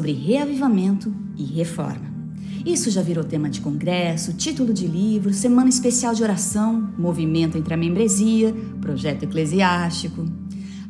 sobre 0.00 0.12
reavivamento 0.12 1.14
e 1.36 1.44
reforma. 1.44 2.10
Isso 2.64 2.90
já 2.90 3.02
virou 3.02 3.22
tema 3.22 3.50
de 3.50 3.60
congresso, 3.60 4.32
título 4.32 4.72
de 4.72 4.86
livro, 4.86 5.34
semana 5.34 5.68
especial 5.68 6.14
de 6.14 6.22
oração, 6.22 6.88
movimento 6.96 7.58
entre 7.58 7.74
a 7.74 7.76
membresia, 7.76 8.54
projeto 8.80 9.24
eclesiástico. 9.24 10.24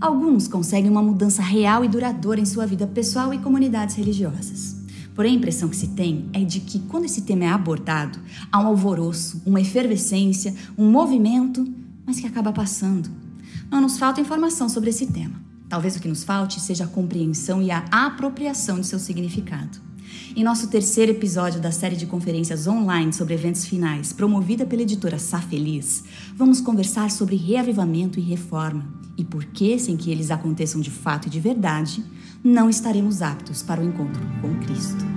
Alguns 0.00 0.46
conseguem 0.46 0.88
uma 0.88 1.02
mudança 1.02 1.42
real 1.42 1.84
e 1.84 1.88
duradoura 1.88 2.38
em 2.38 2.44
sua 2.44 2.66
vida 2.66 2.86
pessoal 2.86 3.34
e 3.34 3.38
comunidades 3.38 3.96
religiosas. 3.96 4.76
Porém, 5.12 5.32
a 5.32 5.36
impressão 5.38 5.68
que 5.68 5.76
se 5.76 5.88
tem 5.88 6.26
é 6.32 6.44
de 6.44 6.60
que 6.60 6.78
quando 6.78 7.06
esse 7.06 7.22
tema 7.22 7.42
é 7.42 7.48
abordado, 7.48 8.20
há 8.52 8.60
um 8.60 8.68
alvoroço, 8.68 9.42
uma 9.44 9.60
efervescência, 9.60 10.54
um 10.78 10.88
movimento, 10.88 11.66
mas 12.06 12.20
que 12.20 12.28
acaba 12.28 12.52
passando. 12.52 13.10
Não 13.68 13.80
nos 13.80 13.98
falta 13.98 14.20
informação 14.20 14.68
sobre 14.68 14.90
esse 14.90 15.08
tema. 15.08 15.49
Talvez 15.70 15.94
o 15.94 16.00
que 16.00 16.08
nos 16.08 16.24
falte 16.24 16.60
seja 16.60 16.84
a 16.84 16.88
compreensão 16.88 17.62
e 17.62 17.70
a 17.70 17.84
apropriação 17.92 18.80
de 18.80 18.88
seu 18.88 18.98
significado. 18.98 19.78
Em 20.34 20.42
nosso 20.42 20.66
terceiro 20.66 21.12
episódio 21.12 21.60
da 21.60 21.70
série 21.70 21.94
de 21.94 22.06
conferências 22.06 22.66
online 22.66 23.12
sobre 23.12 23.34
eventos 23.34 23.64
finais, 23.64 24.12
promovida 24.12 24.66
pela 24.66 24.82
editora 24.82 25.16
Sá 25.16 25.40
Feliz, 25.40 26.02
vamos 26.34 26.60
conversar 26.60 27.08
sobre 27.12 27.36
reavivamento 27.36 28.18
e 28.18 28.22
reforma 28.22 28.84
e 29.16 29.24
por 29.24 29.44
que, 29.44 29.78
sem 29.78 29.96
que 29.96 30.10
eles 30.10 30.32
aconteçam 30.32 30.80
de 30.80 30.90
fato 30.90 31.28
e 31.28 31.30
de 31.30 31.38
verdade, 31.38 32.04
não 32.42 32.68
estaremos 32.68 33.22
aptos 33.22 33.62
para 33.62 33.80
o 33.80 33.84
encontro 33.84 34.22
com 34.42 34.58
Cristo. 34.60 35.09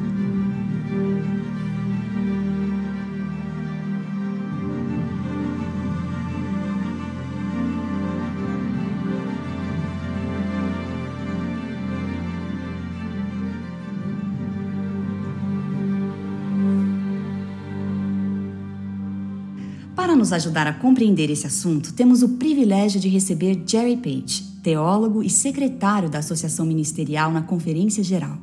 Nos 20.23 20.31
ajudar 20.31 20.65
a 20.67 20.73
compreender 20.73 21.29
esse 21.29 21.45
assunto, 21.45 21.91
temos 21.91 22.23
o 22.23 22.29
privilégio 22.29 22.97
de 22.97 23.09
receber 23.09 23.61
Jerry 23.67 23.97
Page, 23.97 24.41
teólogo 24.63 25.21
e 25.21 25.29
secretário 25.29 26.09
da 26.09 26.19
Associação 26.19 26.65
Ministerial 26.65 27.29
na 27.29 27.41
Conferência 27.41 28.01
Geral. 28.01 28.37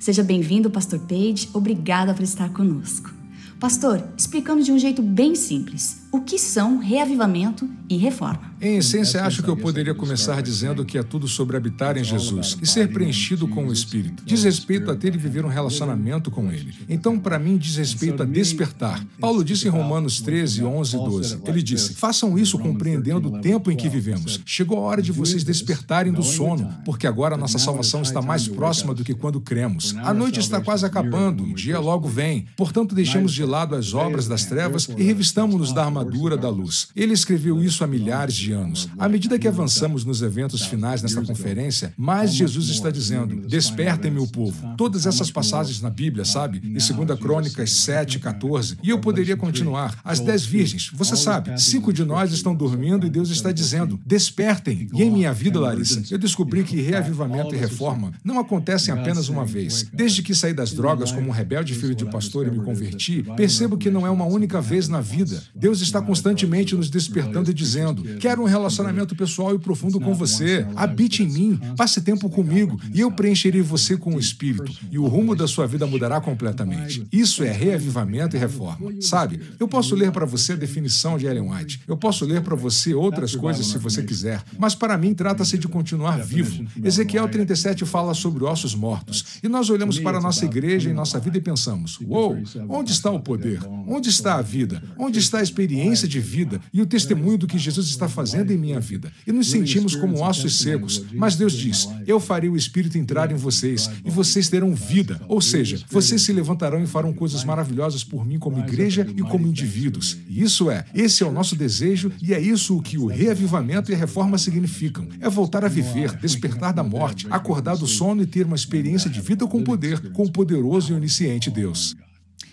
Seja 0.00 0.22
bem-vindo, 0.22 0.70
Pastor 0.70 0.98
Page. 1.00 1.50
Obrigada 1.52 2.14
por 2.14 2.22
estar 2.22 2.50
conosco. 2.54 3.12
Pastor, 3.60 4.02
explicando 4.16 4.62
de 4.62 4.72
um 4.72 4.78
jeito 4.78 5.02
bem 5.02 5.34
simples, 5.34 6.00
o 6.10 6.20
que 6.20 6.38
são 6.38 6.78
reavivamento 6.78 7.68
e 7.88 7.96
reforma? 7.96 8.48
Em 8.60 8.78
essência, 8.78 9.22
acho 9.22 9.42
que 9.42 9.48
eu 9.48 9.56
poderia 9.56 9.94
começar 9.94 10.42
dizendo 10.42 10.84
que 10.84 10.98
é 10.98 11.02
tudo 11.02 11.28
sobre 11.28 11.56
habitar 11.56 11.96
em 11.96 12.02
Jesus 12.02 12.58
e 12.60 12.66
ser 12.66 12.90
preenchido 12.92 13.46
com 13.46 13.66
o 13.68 13.72
Espírito. 13.72 14.24
Diz 14.24 14.42
respeito 14.42 14.90
a 14.90 14.96
ter 14.96 15.14
e 15.14 15.18
viver 15.18 15.44
um 15.44 15.48
relacionamento 15.48 16.30
com 16.30 16.50
Ele. 16.50 16.74
Então, 16.88 17.18
para 17.20 17.38
mim, 17.38 17.56
diz 17.56 17.76
respeito 17.76 18.22
a 18.22 18.26
despertar. 18.26 19.04
Paulo 19.20 19.44
disse 19.44 19.68
em 19.68 19.70
Romanos 19.70 20.20
13, 20.20 20.64
11 20.64 20.96
e 20.96 20.98
12. 20.98 21.38
Ele 21.46 21.62
disse: 21.62 21.94
Façam 21.94 22.38
isso 22.38 22.58
compreendendo 22.58 23.28
o 23.28 23.40
tempo 23.40 23.70
em 23.70 23.76
que 23.76 23.88
vivemos. 23.88 24.40
Chegou 24.44 24.78
a 24.78 24.82
hora 24.82 25.02
de 25.02 25.12
vocês 25.12 25.44
despertarem 25.44 26.12
do 26.12 26.22
sono, 26.22 26.68
porque 26.84 27.06
agora 27.06 27.34
a 27.34 27.38
nossa 27.38 27.58
salvação 27.58 28.02
está 28.02 28.20
mais 28.20 28.48
próxima 28.48 28.94
do 28.94 29.04
que 29.04 29.14
quando 29.14 29.40
cremos. 29.40 29.94
A 29.98 30.12
noite 30.12 30.40
está 30.40 30.60
quase 30.60 30.84
acabando, 30.84 31.44
o 31.44 31.54
dia 31.54 31.78
logo 31.78 32.08
vem. 32.08 32.46
Portanto, 32.56 32.94
deixemos 32.94 33.32
de 33.32 33.44
lado 33.44 33.76
as 33.76 33.94
obras 33.94 34.26
das 34.26 34.46
trevas 34.46 34.88
e 34.96 35.02
revistamos-nos 35.02 35.72
da 35.72 35.84
armadura 35.84 35.97
da 36.36 36.48
luz. 36.48 36.88
Ele 36.94 37.12
escreveu 37.12 37.62
isso 37.62 37.82
há 37.84 37.86
milhares 37.86 38.34
de 38.34 38.52
anos. 38.52 38.88
À 38.98 39.08
medida 39.08 39.38
que 39.38 39.48
avançamos 39.48 40.04
nos 40.04 40.22
eventos 40.22 40.62
finais 40.62 41.02
nesta 41.02 41.22
conferência, 41.22 41.92
mais 41.96 42.34
Jesus 42.34 42.68
está 42.68 42.90
dizendo: 42.90 43.46
Despertem, 43.46 44.10
meu 44.10 44.26
povo. 44.26 44.74
Todas 44.76 45.06
essas 45.06 45.30
passagens 45.30 45.80
na 45.80 45.90
Bíblia, 45.90 46.24
sabe? 46.24 46.58
Em 46.58 46.72
2 46.72 47.18
Crônicas 47.20 47.70
7, 47.70 48.18
14. 48.18 48.78
E 48.82 48.90
eu 48.90 48.98
poderia 48.98 49.36
continuar. 49.36 49.98
As 50.04 50.20
dez 50.20 50.44
virgens, 50.44 50.90
você 50.92 51.16
sabe, 51.16 51.60
cinco 51.60 51.92
de 51.92 52.04
nós 52.04 52.32
estão 52.32 52.54
dormindo 52.54 53.06
e 53.06 53.10
Deus 53.10 53.30
está 53.30 53.52
dizendo: 53.52 53.98
Despertem. 54.04 54.88
E 54.92 55.02
em 55.02 55.10
minha 55.10 55.32
vida, 55.32 55.60
Larissa, 55.60 56.02
eu 56.10 56.18
descobri 56.18 56.64
que 56.64 56.80
reavivamento 56.80 57.54
e 57.54 57.58
reforma 57.58 58.12
não 58.24 58.38
acontecem 58.38 58.92
apenas 58.92 59.28
uma 59.28 59.44
vez. 59.44 59.86
Desde 59.92 60.22
que 60.22 60.34
saí 60.34 60.52
das 60.52 60.72
drogas 60.72 61.12
como 61.12 61.28
um 61.28 61.32
rebelde 61.32 61.74
filho 61.74 61.94
de 61.94 62.04
pastor 62.04 62.46
e 62.46 62.50
me 62.50 62.64
converti, 62.64 63.22
percebo 63.36 63.76
que 63.76 63.90
não 63.90 64.06
é 64.06 64.10
uma 64.10 64.24
única 64.24 64.60
vez 64.60 64.88
na 64.88 65.00
vida. 65.00 65.42
Deus 65.54 65.80
está 65.80 65.87
constantemente 66.02 66.74
nos 66.74 66.90
despertando 66.90 67.50
e 67.50 67.54
dizendo: 67.54 68.02
Quero 68.18 68.42
um 68.42 68.46
relacionamento 68.46 69.14
pessoal 69.16 69.54
e 69.54 69.58
profundo 69.58 69.98
com 70.00 70.14
você. 70.14 70.66
Habite 70.76 71.22
em 71.22 71.28
mim, 71.28 71.60
passe 71.76 72.00
tempo 72.00 72.28
comigo 72.28 72.78
e 72.92 73.00
eu 73.00 73.10
preencherei 73.10 73.62
você 73.62 73.96
com 73.96 74.14
o 74.14 74.18
Espírito 74.18 74.70
e 74.90 74.98
o 74.98 75.06
rumo 75.06 75.34
da 75.34 75.46
sua 75.46 75.66
vida 75.66 75.86
mudará 75.86 76.20
completamente. 76.20 77.06
Isso 77.10 77.42
é 77.42 77.50
reavivamento 77.50 78.36
e 78.36 78.38
reforma. 78.38 78.92
Sabe, 79.00 79.40
eu 79.58 79.66
posso 79.66 79.94
ler 79.94 80.10
para 80.12 80.26
você 80.26 80.52
a 80.52 80.56
definição 80.56 81.16
de 81.16 81.26
Ellen 81.26 81.50
White. 81.50 81.80
Eu 81.86 81.96
posso 81.96 82.24
ler 82.24 82.42
para 82.42 82.54
você 82.54 82.94
outras 82.94 83.34
coisas 83.34 83.66
se 83.66 83.78
você 83.78 84.02
quiser, 84.02 84.42
mas 84.58 84.74
para 84.74 84.96
mim 84.98 85.14
trata-se 85.14 85.56
de 85.56 85.68
continuar 85.68 86.18
vivo. 86.18 86.66
Ezequiel 86.82 87.28
37 87.28 87.84
fala 87.84 88.14
sobre 88.14 88.44
ossos 88.44 88.74
mortos 88.74 89.24
e 89.42 89.48
nós 89.48 89.70
olhamos 89.70 89.98
para 89.98 90.18
a 90.18 90.20
nossa 90.20 90.44
igreja 90.44 90.90
e 90.90 90.92
nossa 90.92 91.18
vida 91.18 91.38
e 91.38 91.40
pensamos: 91.40 91.98
Uou, 92.00 92.36
onde 92.68 92.92
está 92.92 93.10
o 93.10 93.20
poder? 93.20 93.60
Onde 93.86 94.08
está 94.08 94.36
a 94.36 94.42
vida? 94.42 94.82
Onde 94.98 95.18
está 95.18 95.38
a 95.38 95.42
experiência 95.42 95.77
de 96.08 96.20
vida 96.20 96.60
e 96.72 96.80
o 96.80 96.86
testemunho 96.86 97.38
do 97.38 97.46
que 97.46 97.58
Jesus 97.58 97.88
está 97.88 98.08
fazendo 98.08 98.52
em 98.52 98.58
minha 98.58 98.80
vida? 98.80 99.12
E 99.26 99.32
nos 99.32 99.50
sentimos 99.50 99.94
como 99.94 100.22
ossos 100.22 100.58
secos, 100.58 101.04
mas 101.12 101.36
Deus 101.36 101.52
diz: 101.52 101.88
Eu 102.06 102.18
farei 102.20 102.50
o 102.50 102.56
Espírito 102.56 102.98
entrar 102.98 103.30
em 103.30 103.36
vocês 103.36 103.90
e 104.04 104.10
vocês 104.10 104.48
terão 104.48 104.74
vida. 104.74 105.20
Ou 105.28 105.40
seja, 105.40 105.80
vocês 105.90 106.22
se 106.22 106.32
levantarão 106.32 106.82
e 106.82 106.86
farão 106.86 107.12
coisas 107.12 107.44
maravilhosas 107.44 108.04
por 108.04 108.26
mim 108.26 108.38
como 108.38 108.58
igreja 108.58 109.06
e 109.16 109.22
como 109.22 109.46
indivíduos. 109.46 110.18
E 110.28 110.42
isso 110.42 110.70
é, 110.70 110.84
esse 110.94 111.22
é 111.22 111.26
o 111.26 111.32
nosso 111.32 111.54
desejo 111.54 112.10
e 112.22 112.34
é 112.34 112.40
isso 112.40 112.76
o 112.76 112.82
que 112.82 112.98
o 112.98 113.06
reavivamento 113.06 113.90
e 113.90 113.94
a 113.94 113.98
reforma 113.98 114.38
significam. 114.38 115.08
É 115.20 115.28
voltar 115.28 115.64
a 115.64 115.68
viver, 115.68 116.16
despertar 116.16 116.72
da 116.72 116.82
morte, 116.82 117.26
acordar 117.30 117.76
do 117.76 117.86
sono 117.86 118.22
e 118.22 118.26
ter 118.26 118.46
uma 118.46 118.56
experiência 118.56 119.10
de 119.10 119.20
vida 119.20 119.46
com 119.46 119.62
poder, 119.62 120.12
com 120.12 120.24
o 120.24 120.32
poderoso 120.32 120.92
e 120.92 120.96
onisciente 120.96 121.50
Deus. 121.50 121.96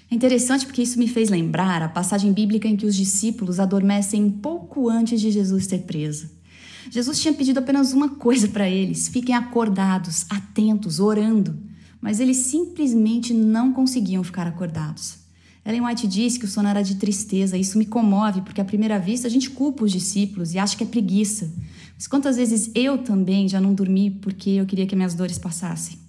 É 0.10 0.16
interessante 0.16 0.66
porque 0.66 0.84
isso 0.84 1.00
me 1.00 1.08
fez 1.08 1.30
lembrar 1.30 1.82
a 1.82 1.90
passagem 1.90 2.32
bíblica 2.32 2.68
em 2.68 2.78
que 2.78 2.86
os 2.86 2.96
discípulos 2.96 3.60
adormecem 3.60 4.30
pouco 4.30 4.90
antes 4.90 5.20
de 5.20 5.32
Jesus 5.32 5.66
ser 5.66 5.80
preso. 5.80 6.30
Jesus 6.92 7.20
tinha 7.20 7.34
pedido 7.34 7.60
apenas 7.60 7.94
uma 7.94 8.10
coisa 8.10 8.48
para 8.48 8.70
eles: 8.70 9.08
fiquem 9.08 9.36
acordados, 9.36 10.26
atentos, 10.30 11.00
orando. 11.00 11.58
Mas 12.00 12.20
eles 12.20 12.38
simplesmente 12.38 13.34
não 13.34 13.74
conseguiam 13.74 14.24
ficar 14.24 14.46
acordados. 14.46 15.18
Ellen 15.66 15.82
White 15.82 16.06
disse 16.06 16.38
que 16.38 16.46
o 16.46 16.48
sono 16.48 16.68
era 16.68 16.84
de 16.84 16.96
tristeza. 16.96 17.58
Isso 17.58 17.80
me 17.80 17.88
comove, 17.88 18.42
porque 18.42 18.62
à 18.62 18.66
primeira 18.66 19.00
vista 19.00 19.28
a 19.28 19.32
gente 19.32 19.50
culpa 19.50 19.84
os 19.84 19.92
discípulos 19.92 20.54
e 20.54 20.60
acha 20.60 20.78
que 20.78 20.84
é 20.84 20.88
preguiça. 20.88 21.52
Mas 21.96 22.06
quantas 22.06 22.38
vezes 22.38 22.70
eu 22.76 23.00
também 23.00 23.48
já 23.48 23.60
não 23.60 23.74
dormi 23.74 24.12
porque 24.12 24.52
eu 24.52 24.68
queria 24.68 24.86
que 24.86 24.96
minhas 24.96 25.16
dores 25.16 25.40
passassem? 25.40 26.05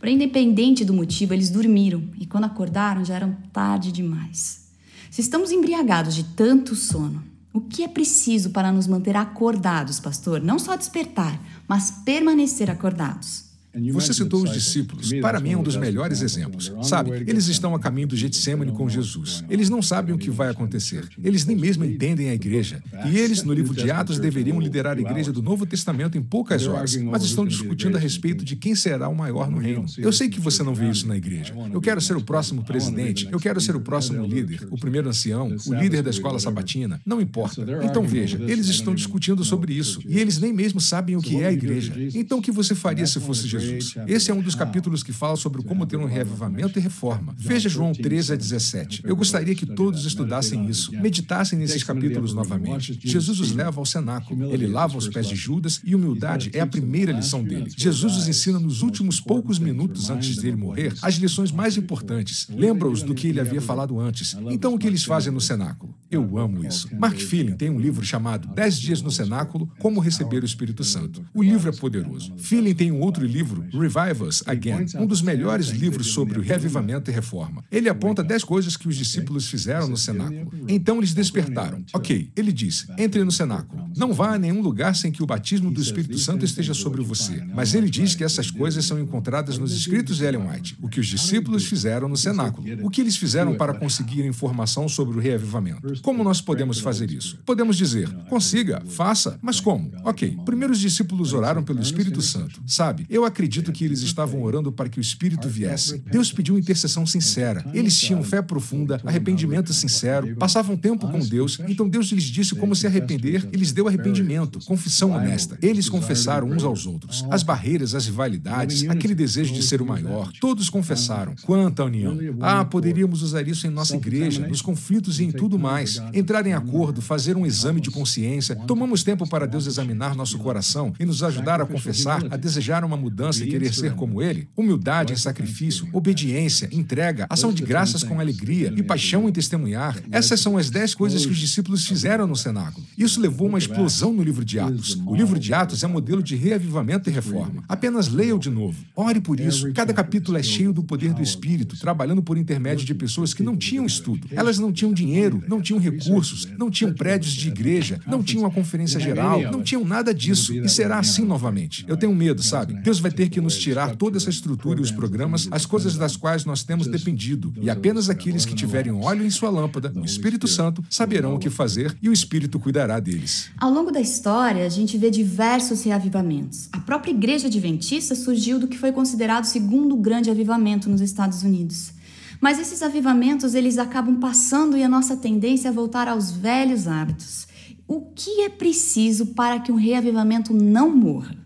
Porém, 0.00 0.14
independente 0.14 0.82
do 0.82 0.94
motivo, 0.94 1.34
eles 1.34 1.50
dormiram 1.50 2.02
e 2.18 2.24
quando 2.24 2.44
acordaram 2.44 3.04
já 3.04 3.16
era 3.16 3.38
tarde 3.52 3.92
demais. 3.92 4.70
Se 5.10 5.20
estamos 5.20 5.52
embriagados 5.52 6.14
de 6.14 6.24
tanto 6.24 6.74
sono, 6.74 7.22
o 7.52 7.60
que 7.60 7.84
é 7.84 7.88
preciso 7.88 8.48
para 8.50 8.72
nos 8.72 8.86
manter 8.86 9.14
acordados, 9.14 10.00
pastor? 10.00 10.40
Não 10.40 10.58
só 10.58 10.74
despertar, 10.74 11.38
mas 11.68 11.90
permanecer 11.90 12.70
acordados. 12.70 13.49
Você 13.92 14.12
citou 14.12 14.42
os 14.42 14.52
discípulos. 14.52 15.12
Para 15.20 15.40
mim, 15.40 15.52
é 15.52 15.56
um 15.56 15.62
dos 15.62 15.76
melhores 15.76 16.22
exemplos. 16.22 16.72
Sabe, 16.82 17.10
eles 17.26 17.46
estão 17.46 17.74
a 17.74 17.78
caminho 17.78 18.08
do 18.08 18.16
Getsemane 18.16 18.72
com 18.72 18.88
Jesus. 18.88 19.44
Eles 19.48 19.68
não 19.68 19.82
sabem 19.82 20.14
o 20.14 20.18
que 20.18 20.30
vai 20.30 20.50
acontecer. 20.50 21.08
Eles 21.22 21.44
nem 21.44 21.56
mesmo 21.56 21.84
entendem 21.84 22.30
a 22.30 22.34
igreja. 22.34 22.82
E 23.06 23.18
eles, 23.18 23.42
no 23.42 23.52
livro 23.52 23.74
de 23.74 23.90
Atos, 23.90 24.18
deveriam 24.18 24.60
liderar 24.60 24.96
a 24.96 25.00
igreja 25.00 25.32
do 25.32 25.42
Novo 25.42 25.66
Testamento 25.66 26.18
em 26.18 26.22
poucas 26.22 26.66
horas, 26.66 26.96
mas 26.96 27.22
estão 27.24 27.46
discutindo 27.46 27.96
a 27.96 28.00
respeito 28.00 28.44
de 28.44 28.56
quem 28.56 28.74
será 28.74 29.08
o 29.08 29.14
maior 29.14 29.50
no 29.50 29.58
reino. 29.58 29.84
Eu 29.98 30.12
sei 30.12 30.28
que 30.28 30.40
você 30.40 30.62
não 30.62 30.74
vê 30.74 30.88
isso 30.90 31.06
na 31.06 31.16
igreja. 31.16 31.54
Eu 31.72 31.80
quero 31.80 32.00
ser 32.00 32.16
o 32.16 32.22
próximo 32.22 32.64
presidente, 32.64 33.28
eu 33.30 33.38
quero 33.38 33.60
ser 33.60 33.76
o 33.76 33.80
próximo 33.80 34.26
líder, 34.26 34.66
o 34.70 34.78
primeiro 34.78 35.08
ancião, 35.08 35.54
o 35.66 35.74
líder 35.74 36.02
da 36.02 36.10
escola 36.10 36.38
sabatina. 36.38 37.00
Não 37.04 37.20
importa. 37.20 37.64
Então 37.84 38.02
veja, 38.02 38.40
eles 38.46 38.66
estão 38.66 38.94
discutindo 38.94 39.44
sobre 39.44 39.74
isso 39.74 40.00
e 40.06 40.18
eles 40.18 40.38
nem 40.38 40.52
mesmo 40.52 40.80
sabem 40.80 41.16
o 41.16 41.20
que 41.20 41.36
é 41.36 41.46
a 41.46 41.52
igreja. 41.52 41.94
Então 42.14 42.38
o 42.38 42.42
que 42.42 42.50
você 42.50 42.74
faria 42.74 43.06
se 43.06 43.20
fosse 43.20 43.46
Jesus? 43.46 43.59
Jesus. 43.60 43.94
Esse 44.06 44.30
é 44.30 44.34
um 44.34 44.40
dos 44.40 44.54
capítulos 44.54 45.02
que 45.02 45.12
fala 45.12 45.36
sobre 45.36 45.62
como 45.62 45.86
ter 45.86 45.96
um 45.96 46.04
reavivamento 46.04 46.78
e 46.78 46.82
reforma. 46.82 47.34
Veja 47.36 47.68
João 47.68 47.92
13 47.92 48.32
a 48.32 48.36
17. 48.36 49.02
Eu 49.04 49.16
gostaria 49.16 49.54
que 49.54 49.66
todos 49.66 50.04
estudassem 50.04 50.68
isso, 50.68 50.92
meditassem 50.92 51.58
nesses 51.58 51.82
capítulos 51.82 52.34
novamente. 52.34 52.98
Jesus 53.02 53.40
os 53.40 53.52
leva 53.52 53.80
ao 53.80 53.86
cenáculo. 53.86 54.52
Ele 54.52 54.66
lava 54.66 54.96
os 54.96 55.08
pés 55.08 55.28
de 55.28 55.34
Judas 55.34 55.80
e 55.84 55.94
humildade 55.94 56.50
é 56.52 56.60
a 56.60 56.66
primeira 56.66 57.12
lição 57.12 57.42
dele. 57.42 57.70
Jesus 57.76 58.16
os 58.16 58.28
ensina 58.28 58.58
nos 58.58 58.82
últimos 58.82 59.20
poucos 59.20 59.58
minutos 59.58 60.10
antes 60.10 60.36
dele 60.36 60.56
morrer 60.56 60.94
as 61.02 61.14
lições 61.14 61.52
mais 61.52 61.76
importantes. 61.76 62.46
Lembra-os 62.48 63.02
do 63.02 63.14
que 63.14 63.28
ele 63.28 63.40
havia 63.40 63.60
falado 63.60 63.98
antes. 63.98 64.36
Então 64.50 64.74
o 64.74 64.78
que 64.78 64.86
eles 64.86 65.04
fazem 65.04 65.32
no 65.32 65.40
cenáculo? 65.40 65.94
Eu 66.10 66.36
amo 66.38 66.66
isso. 66.66 66.88
Mark 66.98 67.16
Feeling 67.16 67.52
tem 67.52 67.70
um 67.70 67.78
livro 67.78 68.04
chamado 68.04 68.48
Dez 68.48 68.76
Dias 68.80 69.00
no 69.00 69.12
Cenáculo, 69.12 69.70
Como 69.78 70.00
Receber 70.00 70.42
o 70.42 70.46
Espírito 70.46 70.82
Santo. 70.82 71.24
O 71.32 71.40
livro 71.40 71.68
é 71.68 71.72
poderoso. 71.72 72.34
Feeling 72.36 72.74
tem 72.74 72.90
um 72.90 73.00
outro 73.00 73.24
livro, 73.24 73.64
Revive 73.72 74.24
Us 74.24 74.42
Again, 74.44 74.86
um 74.96 75.06
dos 75.06 75.22
melhores 75.22 75.68
livros 75.68 76.08
sobre 76.08 76.40
o 76.40 76.42
reavivamento 76.42 77.10
e 77.10 77.14
reforma. 77.14 77.62
Ele 77.70 77.88
aponta 77.88 78.24
dez 78.24 78.42
coisas 78.42 78.76
que 78.76 78.88
os 78.88 78.96
discípulos 78.96 79.48
fizeram 79.48 79.86
no 79.86 79.96
cenáculo. 79.96 80.50
Então 80.66 80.98
eles 80.98 81.14
despertaram. 81.14 81.84
Ok, 81.94 82.32
ele 82.34 82.52
disse, 82.52 82.88
entre 82.98 83.22
no 83.22 83.30
cenáculo. 83.30 83.88
Não 83.96 84.12
vá 84.12 84.34
a 84.34 84.38
nenhum 84.38 84.60
lugar 84.60 84.96
sem 84.96 85.12
que 85.12 85.22
o 85.22 85.26
batismo 85.26 85.70
do 85.70 85.80
Espírito 85.80 86.18
Santo 86.18 86.44
esteja 86.44 86.74
sobre 86.74 87.02
você. 87.02 87.40
Mas 87.54 87.72
ele 87.72 87.88
diz 87.88 88.16
que 88.16 88.24
essas 88.24 88.50
coisas 88.50 88.84
são 88.84 88.98
encontradas 88.98 89.58
nos 89.58 89.72
escritos 89.72 90.16
de 90.16 90.24
Ellen 90.24 90.48
White, 90.48 90.76
o 90.82 90.88
que 90.88 90.98
os 90.98 91.06
discípulos 91.06 91.66
fizeram 91.66 92.08
no 92.08 92.16
cenáculo. 92.16 92.66
O 92.82 92.90
que 92.90 93.00
eles 93.00 93.16
fizeram 93.16 93.54
para 93.54 93.74
conseguir 93.74 94.26
informação 94.26 94.88
sobre 94.88 95.16
o 95.16 95.20
reavivamento? 95.20 95.99
Como 96.02 96.24
nós 96.24 96.40
podemos 96.40 96.80
fazer 96.80 97.10
isso? 97.10 97.38
Podemos 97.44 97.76
dizer, 97.76 98.08
consiga, 98.28 98.82
faça, 98.86 99.38
mas 99.42 99.60
como? 99.60 99.90
Ok, 100.04 100.38
primeiro 100.44 100.72
os 100.72 100.80
discípulos 100.80 101.32
oraram 101.32 101.62
pelo 101.62 101.80
Espírito 101.80 102.22
Santo. 102.22 102.62
Sabe, 102.66 103.06
eu 103.08 103.24
acredito 103.24 103.72
que 103.72 103.84
eles 103.84 104.00
estavam 104.00 104.42
orando 104.42 104.72
para 104.72 104.88
que 104.88 104.98
o 104.98 105.00
Espírito 105.00 105.48
viesse. 105.48 105.98
Deus 106.10 106.32
pediu 106.32 106.58
intercessão 106.58 107.06
sincera. 107.06 107.64
Eles 107.72 107.98
tinham 107.98 108.22
fé 108.22 108.40
profunda, 108.42 109.00
arrependimento 109.04 109.72
sincero, 109.72 110.36
passavam 110.36 110.76
tempo 110.76 111.08
com 111.08 111.18
Deus, 111.20 111.58
então 111.68 111.88
Deus 111.88 112.06
lhes 112.06 112.24
disse 112.24 112.54
como 112.54 112.74
se 112.74 112.86
arrepender 112.86 113.48
e 113.52 113.56
lhes 113.56 113.72
deu 113.72 113.88
arrependimento, 113.88 114.58
confissão 114.64 115.12
honesta. 115.12 115.58
Eles 115.62 115.88
confessaram 115.88 116.48
uns 116.48 116.64
aos 116.64 116.86
outros. 116.86 117.24
As 117.30 117.42
barreiras, 117.42 117.94
as 117.94 118.06
rivalidades, 118.06 118.88
aquele 118.88 119.14
desejo 119.14 119.52
de 119.52 119.62
ser 119.62 119.82
o 119.82 119.86
maior, 119.86 120.32
todos 120.40 120.70
confessaram. 120.70 121.34
Quanta 121.42 121.84
união! 121.84 122.18
Ah, 122.40 122.64
poderíamos 122.64 123.22
usar 123.22 123.46
isso 123.46 123.66
em 123.66 123.70
nossa 123.70 123.96
igreja, 123.96 124.46
nos 124.46 124.62
conflitos 124.62 125.20
e 125.20 125.24
em 125.24 125.32
tudo 125.32 125.58
mais. 125.58 125.89
Entrar 126.12 126.46
em 126.46 126.52
acordo, 126.52 127.00
fazer 127.00 127.36
um 127.36 127.46
exame 127.46 127.80
de 127.80 127.90
consciência. 127.90 128.54
Tomamos 128.54 129.02
tempo 129.02 129.28
para 129.28 129.46
Deus 129.46 129.66
examinar 129.66 130.14
nosso 130.14 130.38
coração 130.38 130.92
e 130.98 131.04
nos 131.04 131.22
ajudar 131.22 131.60
a 131.60 131.66
confessar, 131.66 132.22
a 132.30 132.36
desejar 132.36 132.84
uma 132.84 132.96
mudança 132.96 133.44
e 133.44 133.48
querer 133.48 133.72
ser 133.72 133.94
como 133.94 134.22
Ele? 134.22 134.48
Humildade 134.56 135.12
em 135.12 135.16
sacrifício, 135.16 135.88
obediência, 135.92 136.68
entrega, 136.72 137.26
ação 137.28 137.52
de 137.52 137.62
graças 137.62 138.02
com 138.02 138.20
alegria 138.20 138.72
e 138.76 138.82
paixão 138.82 139.28
em 139.28 139.32
testemunhar. 139.32 139.96
Essas 140.10 140.40
são 140.40 140.56
as 140.56 140.70
dez 140.70 140.94
coisas 140.94 141.24
que 141.24 141.32
os 141.32 141.38
discípulos 141.38 141.86
fizeram 141.86 142.26
no 142.26 142.36
cenáculo. 142.36 142.86
Isso 142.96 143.20
levou 143.20 143.48
uma 143.48 143.58
explosão 143.58 144.12
no 144.12 144.22
livro 144.22 144.44
de 144.44 144.58
Atos. 144.58 144.98
O 145.06 145.14
livro 145.14 145.38
de 145.38 145.52
Atos 145.54 145.82
é 145.82 145.86
modelo 145.86 146.22
de 146.22 146.36
reavivamento 146.36 147.08
e 147.08 147.12
reforma. 147.12 147.64
Apenas 147.68 148.08
leia-o 148.08 148.38
de 148.38 148.50
novo. 148.50 148.84
Ore 148.94 149.20
por 149.20 149.40
isso. 149.40 149.72
Cada 149.72 149.92
capítulo 149.92 150.38
é 150.38 150.42
cheio 150.42 150.72
do 150.72 150.82
poder 150.82 151.12
do 151.12 151.22
Espírito, 151.22 151.78
trabalhando 151.78 152.22
por 152.22 152.36
intermédio 152.36 152.84
de 152.84 152.94
pessoas 152.94 153.34
que 153.34 153.42
não 153.42 153.56
tinham 153.56 153.86
estudo. 153.86 154.28
Elas 154.30 154.58
não 154.58 154.72
tinham 154.72 154.92
dinheiro, 154.92 155.42
não 155.48 155.60
tinham 155.60 155.79
recursos, 155.80 156.46
não 156.58 156.70
tinham 156.70 156.92
prédios 156.92 157.32
de 157.32 157.48
igreja, 157.48 158.00
não 158.06 158.22
tinham 158.22 158.44
uma 158.44 158.50
conferência 158.50 159.00
geral, 159.00 159.40
não 159.42 159.62
tinham 159.62 159.84
nada 159.84 160.14
disso. 160.14 160.52
E 160.52 160.68
será 160.68 160.98
assim 160.98 161.24
novamente. 161.24 161.84
Eu 161.88 161.96
tenho 161.96 162.14
medo, 162.14 162.42
sabe? 162.42 162.74
Deus 162.74 163.00
vai 163.00 163.10
ter 163.10 163.28
que 163.28 163.40
nos 163.40 163.58
tirar 163.58 163.96
toda 163.96 164.16
essa 164.16 164.30
estrutura 164.30 164.80
e 164.80 164.82
os 164.82 164.90
programas, 164.90 165.48
as 165.50 165.66
coisas 165.66 165.96
das 165.96 166.16
quais 166.16 166.44
nós 166.44 166.62
temos 166.62 166.86
dependido. 166.86 167.52
E 167.60 167.70
apenas 167.70 168.08
aqueles 168.08 168.44
que 168.44 168.54
tiverem 168.54 168.92
óleo 168.92 169.24
em 169.24 169.30
sua 169.30 169.50
lâmpada, 169.50 169.92
o 169.94 170.04
Espírito 170.04 170.46
Santo, 170.46 170.84
saberão 170.88 171.34
o 171.34 171.38
que 171.38 171.50
fazer 171.50 171.96
e 172.02 172.08
o 172.08 172.12
Espírito 172.12 172.58
cuidará 172.58 173.00
deles. 173.00 173.50
Ao 173.58 173.70
longo 173.70 173.90
da 173.90 174.00
história, 174.00 174.64
a 174.64 174.68
gente 174.68 174.96
vê 174.98 175.10
diversos 175.10 175.82
reavivamentos. 175.82 176.68
A 176.72 176.78
própria 176.78 177.10
Igreja 177.10 177.46
Adventista 177.46 178.14
surgiu 178.14 178.58
do 178.58 178.68
que 178.68 178.78
foi 178.78 178.92
considerado 178.92 179.44
o 179.44 179.46
segundo 179.46 179.96
grande 179.96 180.30
avivamento 180.30 180.88
nos 180.88 181.00
Estados 181.00 181.42
Unidos. 181.42 181.92
Mas 182.40 182.58
esses 182.58 182.82
avivamentos, 182.82 183.54
eles 183.54 183.76
acabam 183.78 184.18
passando 184.18 184.76
e 184.76 184.82
a 184.82 184.88
nossa 184.88 185.16
tendência 185.16 185.68
é 185.68 185.72
voltar 185.72 186.08
aos 186.08 186.30
velhos 186.30 186.88
hábitos. 186.88 187.46
O 187.86 188.00
que 188.12 188.42
é 188.42 188.48
preciso 188.48 189.26
para 189.26 189.60
que 189.60 189.70
um 189.70 189.76
reavivamento 189.76 190.54
não 190.54 190.94
morra? 190.94 191.36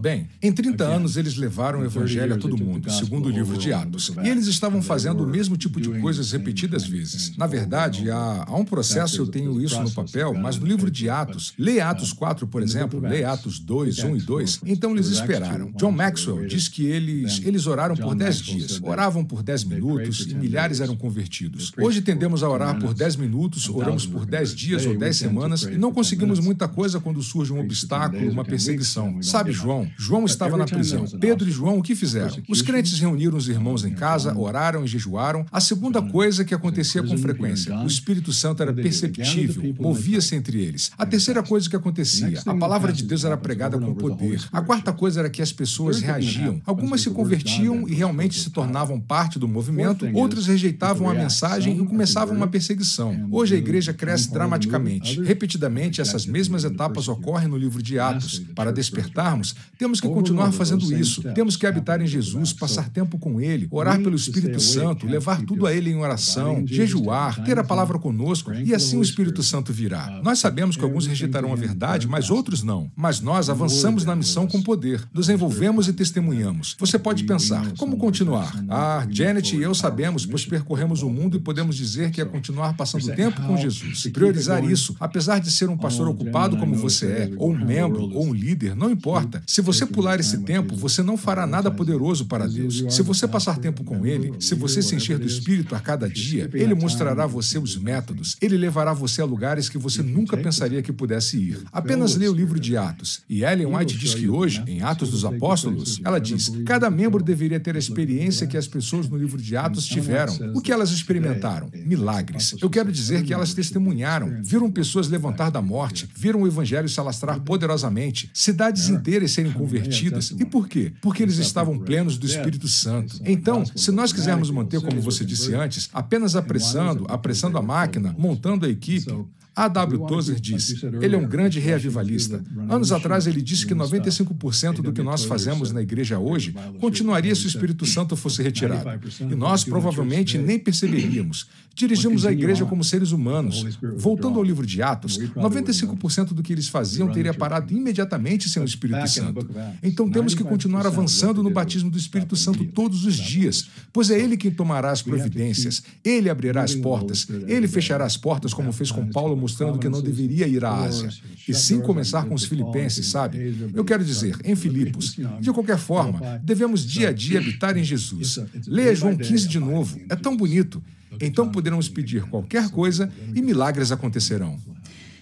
Bem, 0.00 0.28
em 0.40 0.50
30 0.50 0.82
anos 0.82 1.16
eles 1.18 1.36
levaram 1.36 1.80
o 1.80 1.84
evangelho 1.84 2.34
a 2.34 2.38
todo 2.38 2.56
mundo, 2.56 2.90
segundo 2.90 3.26
o 3.26 3.30
livro 3.30 3.58
de 3.58 3.70
Atos. 3.72 4.12
E 4.22 4.28
eles 4.28 4.46
estavam 4.46 4.80
fazendo 4.80 5.22
o 5.22 5.26
mesmo 5.26 5.58
tipo 5.58 5.78
de 5.78 5.90
coisas 6.00 6.32
repetidas 6.32 6.86
vezes. 6.86 7.36
Na 7.36 7.46
verdade, 7.46 8.10
há, 8.10 8.44
há 8.48 8.56
um 8.56 8.64
processo, 8.64 9.20
eu 9.20 9.26
tenho 9.26 9.60
isso 9.60 9.80
no 9.82 9.90
papel, 9.90 10.32
mas 10.32 10.58
no 10.58 10.66
livro 10.66 10.90
de 10.90 11.10
Atos, 11.10 11.52
leia 11.58 11.90
Atos 11.90 12.14
4, 12.14 12.46
por 12.46 12.62
exemplo, 12.62 12.98
leia 12.98 13.32
Atos 13.32 13.58
2, 13.58 13.98
1 13.98 14.16
e 14.16 14.20
2. 14.22 14.60
Então 14.64 14.92
eles 14.92 15.08
esperaram. 15.08 15.70
John 15.76 15.92
Maxwell 15.92 16.46
diz 16.46 16.66
que 16.68 16.86
eles, 16.86 17.42
eles 17.44 17.66
oraram 17.66 17.94
por 17.94 18.14
10 18.14 18.38
dias, 18.38 18.80
oravam 18.82 19.22
por 19.22 19.42
10 19.42 19.64
minutos 19.64 20.26
e 20.26 20.34
milhares 20.34 20.80
eram 20.80 20.96
convertidos. 20.96 21.72
Hoje 21.78 22.00
tendemos 22.00 22.42
a 22.42 22.48
orar 22.48 22.78
por 22.80 22.94
10 22.94 23.16
minutos, 23.16 23.68
oramos 23.68 24.06
por 24.06 24.24
10 24.24 24.54
dias 24.54 24.86
ou 24.86 24.96
10 24.96 25.16
semanas 25.16 25.62
e 25.64 25.76
não 25.76 25.92
conseguimos 25.92 26.40
muita 26.40 26.66
coisa 26.66 26.98
quando 27.00 27.22
surge 27.22 27.52
um 27.52 27.60
obstáculo, 27.60 28.30
uma 28.30 28.44
perseguição. 28.44 29.22
Sabe, 29.22 29.52
João? 29.52 29.73
João. 29.74 29.90
João 29.96 30.24
estava 30.24 30.56
na 30.56 30.64
prisão. 30.64 31.04
Pedro 31.18 31.48
e 31.48 31.52
João, 31.52 31.78
o 31.78 31.82
que 31.82 31.94
fizeram? 31.94 32.36
Os 32.48 32.62
crentes 32.62 32.98
reuniram 32.98 33.36
os 33.36 33.48
irmãos 33.48 33.84
em 33.84 33.94
casa, 33.94 34.36
oraram 34.36 34.84
e 34.84 34.86
jejuaram. 34.86 35.44
A 35.50 35.60
segunda 35.60 36.00
coisa 36.00 36.44
que 36.44 36.54
acontecia 36.54 37.02
com 37.02 37.16
frequência: 37.18 37.76
o 37.78 37.86
Espírito 37.86 38.32
Santo 38.32 38.62
era 38.62 38.72
perceptível, 38.72 39.74
movia-se 39.78 40.34
entre 40.34 40.60
eles. 40.62 40.90
A 40.96 41.04
terceira 41.04 41.42
coisa 41.42 41.68
que 41.68 41.76
acontecia: 41.76 42.40
a 42.46 42.54
palavra 42.54 42.92
de 42.92 43.02
Deus 43.02 43.24
era 43.24 43.36
pregada 43.36 43.78
com 43.78 43.94
poder. 43.94 44.42
A 44.52 44.62
quarta 44.62 44.92
coisa 44.92 45.20
era 45.20 45.30
que 45.30 45.42
as 45.42 45.52
pessoas 45.52 46.00
reagiam. 46.00 46.60
Algumas 46.64 47.00
se 47.00 47.10
convertiam 47.10 47.88
e 47.88 47.94
realmente 47.94 48.38
se 48.38 48.50
tornavam 48.50 49.00
parte 49.00 49.38
do 49.38 49.48
movimento, 49.48 50.06
outras 50.14 50.46
rejeitavam 50.46 51.08
a 51.08 51.14
mensagem 51.14 51.76
e 51.76 51.86
começavam 51.86 52.36
uma 52.36 52.46
perseguição. 52.46 53.28
Hoje 53.30 53.54
a 53.54 53.58
igreja 53.58 53.92
cresce 53.92 54.30
dramaticamente. 54.30 55.20
Repetidamente, 55.22 56.00
essas 56.00 56.26
mesmas 56.26 56.64
etapas 56.64 57.08
ocorrem 57.08 57.48
no 57.48 57.56
livro 57.56 57.82
de 57.82 57.98
Atos. 57.98 58.42
Para 58.54 58.72
despertarmos, 58.72 59.54
temos 59.78 60.00
que 60.00 60.08
continuar 60.08 60.52
fazendo 60.52 60.92
isso. 60.94 61.22
Temos 61.34 61.56
que 61.56 61.66
habitar 61.66 62.00
em 62.00 62.06
Jesus, 62.06 62.52
passar 62.52 62.88
tempo 62.88 63.18
com 63.18 63.40
Ele, 63.40 63.68
orar 63.70 64.00
pelo 64.00 64.16
Espírito 64.16 64.60
Santo, 64.60 65.06
levar 65.06 65.42
tudo 65.42 65.66
a 65.66 65.72
Ele 65.72 65.90
em 65.90 65.96
oração, 65.96 66.64
jejuar, 66.66 67.42
ter 67.44 67.58
a 67.58 67.64
palavra 67.64 67.98
conosco, 67.98 68.52
e 68.52 68.74
assim 68.74 68.96
o 68.96 69.02
Espírito 69.02 69.42
Santo 69.42 69.72
virá. 69.72 70.20
Nós 70.22 70.38
sabemos 70.38 70.76
que 70.76 70.84
alguns 70.84 71.06
rejeitarão 71.06 71.52
a 71.52 71.56
verdade, 71.56 72.06
mas 72.06 72.30
outros 72.30 72.62
não. 72.62 72.90
Mas 72.96 73.20
nós 73.20 73.48
avançamos 73.48 74.04
na 74.04 74.14
missão 74.14 74.46
com 74.46 74.62
poder, 74.62 75.02
nos 75.12 75.28
envolvemos 75.28 75.88
e 75.88 75.92
testemunhamos. 75.92 76.76
Você 76.78 76.98
pode 76.98 77.24
pensar, 77.24 77.72
como 77.76 77.96
continuar? 77.96 78.64
Ah, 78.68 79.06
Janet 79.10 79.56
e 79.56 79.62
eu 79.62 79.74
sabemos, 79.74 80.26
pois 80.26 80.46
percorremos 80.46 81.02
o 81.02 81.10
mundo 81.10 81.36
e 81.36 81.40
podemos 81.40 81.76
dizer 81.76 82.10
que 82.10 82.20
é 82.20 82.24
continuar 82.24 82.74
passando 82.76 83.14
tempo 83.14 83.40
com 83.42 83.56
Jesus. 83.56 84.06
Priorizar 84.08 84.64
isso, 84.64 84.96
apesar 84.98 85.38
de 85.40 85.50
ser 85.50 85.68
um 85.68 85.76
pastor 85.76 86.08
ocupado 86.08 86.56
como 86.56 86.74
você 86.74 87.06
é, 87.06 87.32
ou 87.36 87.52
um 87.52 87.64
membro, 87.64 88.02
ou 88.14 88.26
um 88.26 88.34
líder, 88.34 88.74
não 88.74 88.90
importa. 88.90 89.42
Se 89.54 89.60
você 89.60 89.86
pular 89.86 90.18
esse 90.18 90.38
tempo, 90.38 90.74
você 90.74 91.00
não 91.00 91.16
fará 91.16 91.46
nada 91.46 91.70
poderoso 91.70 92.24
para 92.24 92.48
Deus. 92.48 92.84
Se 92.90 93.02
você 93.02 93.28
passar 93.28 93.56
tempo 93.56 93.84
com 93.84 94.04
Ele, 94.04 94.34
se 94.40 94.52
você 94.52 94.82
se 94.82 94.96
encher 94.96 95.16
do 95.16 95.28
Espírito 95.28 95.76
a 95.76 95.78
cada 95.78 96.08
dia, 96.08 96.50
Ele 96.52 96.74
mostrará 96.74 97.22
a 97.22 97.28
você 97.28 97.56
os 97.56 97.76
métodos. 97.76 98.36
Ele 98.42 98.56
levará 98.56 98.92
você 98.92 99.22
a 99.22 99.24
lugares 99.24 99.68
que 99.68 99.78
você 99.78 100.02
nunca 100.02 100.36
pensaria 100.36 100.82
que 100.82 100.92
pudesse 100.92 101.36
ir. 101.36 101.62
Apenas 101.70 102.16
leia 102.16 102.32
o 102.32 102.34
livro 102.34 102.58
de 102.58 102.76
Atos. 102.76 103.22
E 103.30 103.44
Ellen 103.44 103.76
White 103.76 103.96
diz 103.96 104.12
que 104.12 104.28
hoje, 104.28 104.60
em 104.66 104.82
Atos 104.82 105.12
dos 105.12 105.24
Apóstolos, 105.24 106.00
ela 106.04 106.18
diz: 106.18 106.50
cada 106.66 106.90
membro 106.90 107.22
deveria 107.22 107.60
ter 107.60 107.76
a 107.76 107.78
experiência 107.78 108.48
que 108.48 108.56
as 108.56 108.66
pessoas 108.66 109.08
no 109.08 109.16
livro 109.16 109.40
de 109.40 109.56
Atos 109.56 109.86
tiveram. 109.86 110.36
O 110.52 110.60
que 110.60 110.72
elas 110.72 110.90
experimentaram? 110.90 111.70
Milagres. 111.72 112.56
Eu 112.60 112.68
quero 112.68 112.90
dizer 112.90 113.22
que 113.22 113.32
elas 113.32 113.54
testemunharam, 113.54 114.42
viram 114.42 114.68
pessoas 114.68 115.06
levantar 115.06 115.50
da 115.50 115.62
morte, 115.62 116.08
viram 116.12 116.42
o 116.42 116.46
evangelho 116.48 116.88
se 116.88 116.98
alastrar 116.98 117.38
poderosamente, 117.38 118.28
cidades 118.34 118.88
inteiras 118.88 119.43
serem 119.44 119.52
convertidas. 119.52 120.34
E 120.38 120.44
por 120.44 120.68
quê? 120.68 120.92
Porque 121.00 121.22
eles 121.22 121.38
estavam 121.38 121.78
plenos 121.78 122.16
do 122.16 122.26
Espírito 122.26 122.68
Santo. 122.68 123.20
Então, 123.24 123.64
se 123.64 123.90
nós 123.92 124.12
quisermos 124.12 124.50
manter, 124.50 124.80
como 124.80 125.00
você 125.00 125.24
disse 125.24 125.54
antes, 125.54 125.88
apenas 125.92 126.34
apressando, 126.36 127.04
apressando 127.08 127.58
a 127.58 127.62
máquina, 127.62 128.14
montando 128.18 128.66
a 128.66 128.68
equipe, 128.68 129.12
a 129.56 129.68
W. 129.68 130.06
Tozer 130.06 130.40
disse: 130.40 130.84
ele 131.00 131.14
é 131.14 131.18
um 131.18 131.26
grande 131.26 131.60
reavivalista. 131.60 132.42
Anos 132.68 132.90
atrás, 132.90 133.26
ele 133.26 133.40
disse 133.40 133.66
que 133.66 133.74
95% 133.74 134.82
do 134.82 134.92
que 134.92 135.02
nós 135.02 135.24
fazemos 135.24 135.70
na 135.70 135.80
igreja 135.80 136.18
hoje 136.18 136.54
continuaria 136.80 137.34
se 137.34 137.46
o 137.46 137.48
Espírito 137.48 137.86
Santo 137.86 138.16
fosse 138.16 138.42
retirado. 138.42 139.00
E 139.20 139.34
nós 139.34 139.64
provavelmente 139.64 140.38
nem 140.38 140.58
perceberíamos. 140.58 141.46
Dirigimos 141.74 142.24
a 142.24 142.32
igreja 142.32 142.64
como 142.64 142.84
seres 142.84 143.10
humanos. 143.10 143.78
Voltando 143.96 144.38
ao 144.38 144.44
livro 144.44 144.64
de 144.64 144.80
Atos, 144.82 145.18
95% 145.18 146.32
do 146.32 146.42
que 146.42 146.52
eles 146.52 146.68
faziam 146.68 147.10
teria 147.10 147.34
parado 147.34 147.72
imediatamente 147.72 148.48
sem 148.48 148.62
o 148.62 148.64
Espírito 148.64 149.06
Santo. 149.08 149.48
Então 149.82 150.08
temos 150.08 150.34
que 150.34 150.44
continuar 150.44 150.86
avançando 150.86 151.42
no 151.42 151.50
batismo 151.50 151.90
do 151.90 151.98
Espírito 151.98 152.36
Santo 152.36 152.64
todos 152.66 153.04
os 153.04 153.16
dias, 153.16 153.68
pois 153.92 154.10
é 154.10 154.18
Ele 154.20 154.36
quem 154.36 154.50
tomará 154.50 154.90
as 154.90 155.02
providências, 155.02 155.82
Ele 156.04 156.30
abrirá 156.30 156.62
as 156.62 156.74
portas, 156.74 157.26
Ele 157.46 157.66
fechará 157.66 158.04
as 158.04 158.16
portas, 158.16 158.54
como 158.54 158.72
fez 158.72 158.90
com 158.90 159.06
Paulo 159.08 159.36
mostrando 159.36 159.78
que 159.78 159.88
não 159.88 160.00
deveria 160.00 160.46
ir 160.46 160.64
à 160.64 160.72
Ásia, 160.72 161.10
e 161.48 161.54
sim 161.54 161.80
começar 161.80 162.24
com 162.24 162.34
os 162.34 162.44
filipenses, 162.44 163.08
sabe? 163.08 163.54
Eu 163.74 163.84
quero 163.84 164.04
dizer, 164.04 164.38
em 164.44 164.54
Filipos, 164.54 165.16
de 165.40 165.52
qualquer 165.52 165.78
forma, 165.78 166.40
devemos 166.42 166.86
dia 166.86 167.08
a 167.08 167.12
dia 167.12 167.40
habitar 167.40 167.76
em 167.76 167.82
Jesus. 167.84 168.38
Leia 168.66 168.94
João 168.94 169.16
15 169.16 169.48
de 169.48 169.58
novo, 169.58 169.98
é 170.08 170.14
tão 170.14 170.36
bonito. 170.36 170.82
Então 171.20 171.50
poderemos 171.50 171.88
pedir 171.88 172.24
qualquer 172.24 172.70
coisa 172.70 173.12
e 173.34 173.42
milagres 173.42 173.92
acontecerão. 173.92 174.58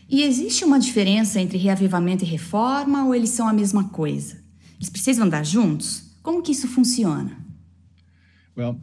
E 0.08 0.22
existe 0.22 0.64
uma 0.64 0.78
diferença 0.78 1.40
entre 1.40 1.56
reavivamento 1.56 2.24
e 2.24 2.26
reforma 2.26 3.06
ou 3.06 3.14
eles 3.14 3.30
são 3.30 3.48
a 3.48 3.52
mesma 3.52 3.84
coisa? 3.84 4.36
Eles 4.76 4.90
precisam 4.90 5.24
andar 5.24 5.44
juntos? 5.44 6.12
Como 6.22 6.42
que 6.42 6.52
isso 6.52 6.68
funciona? 6.68 7.41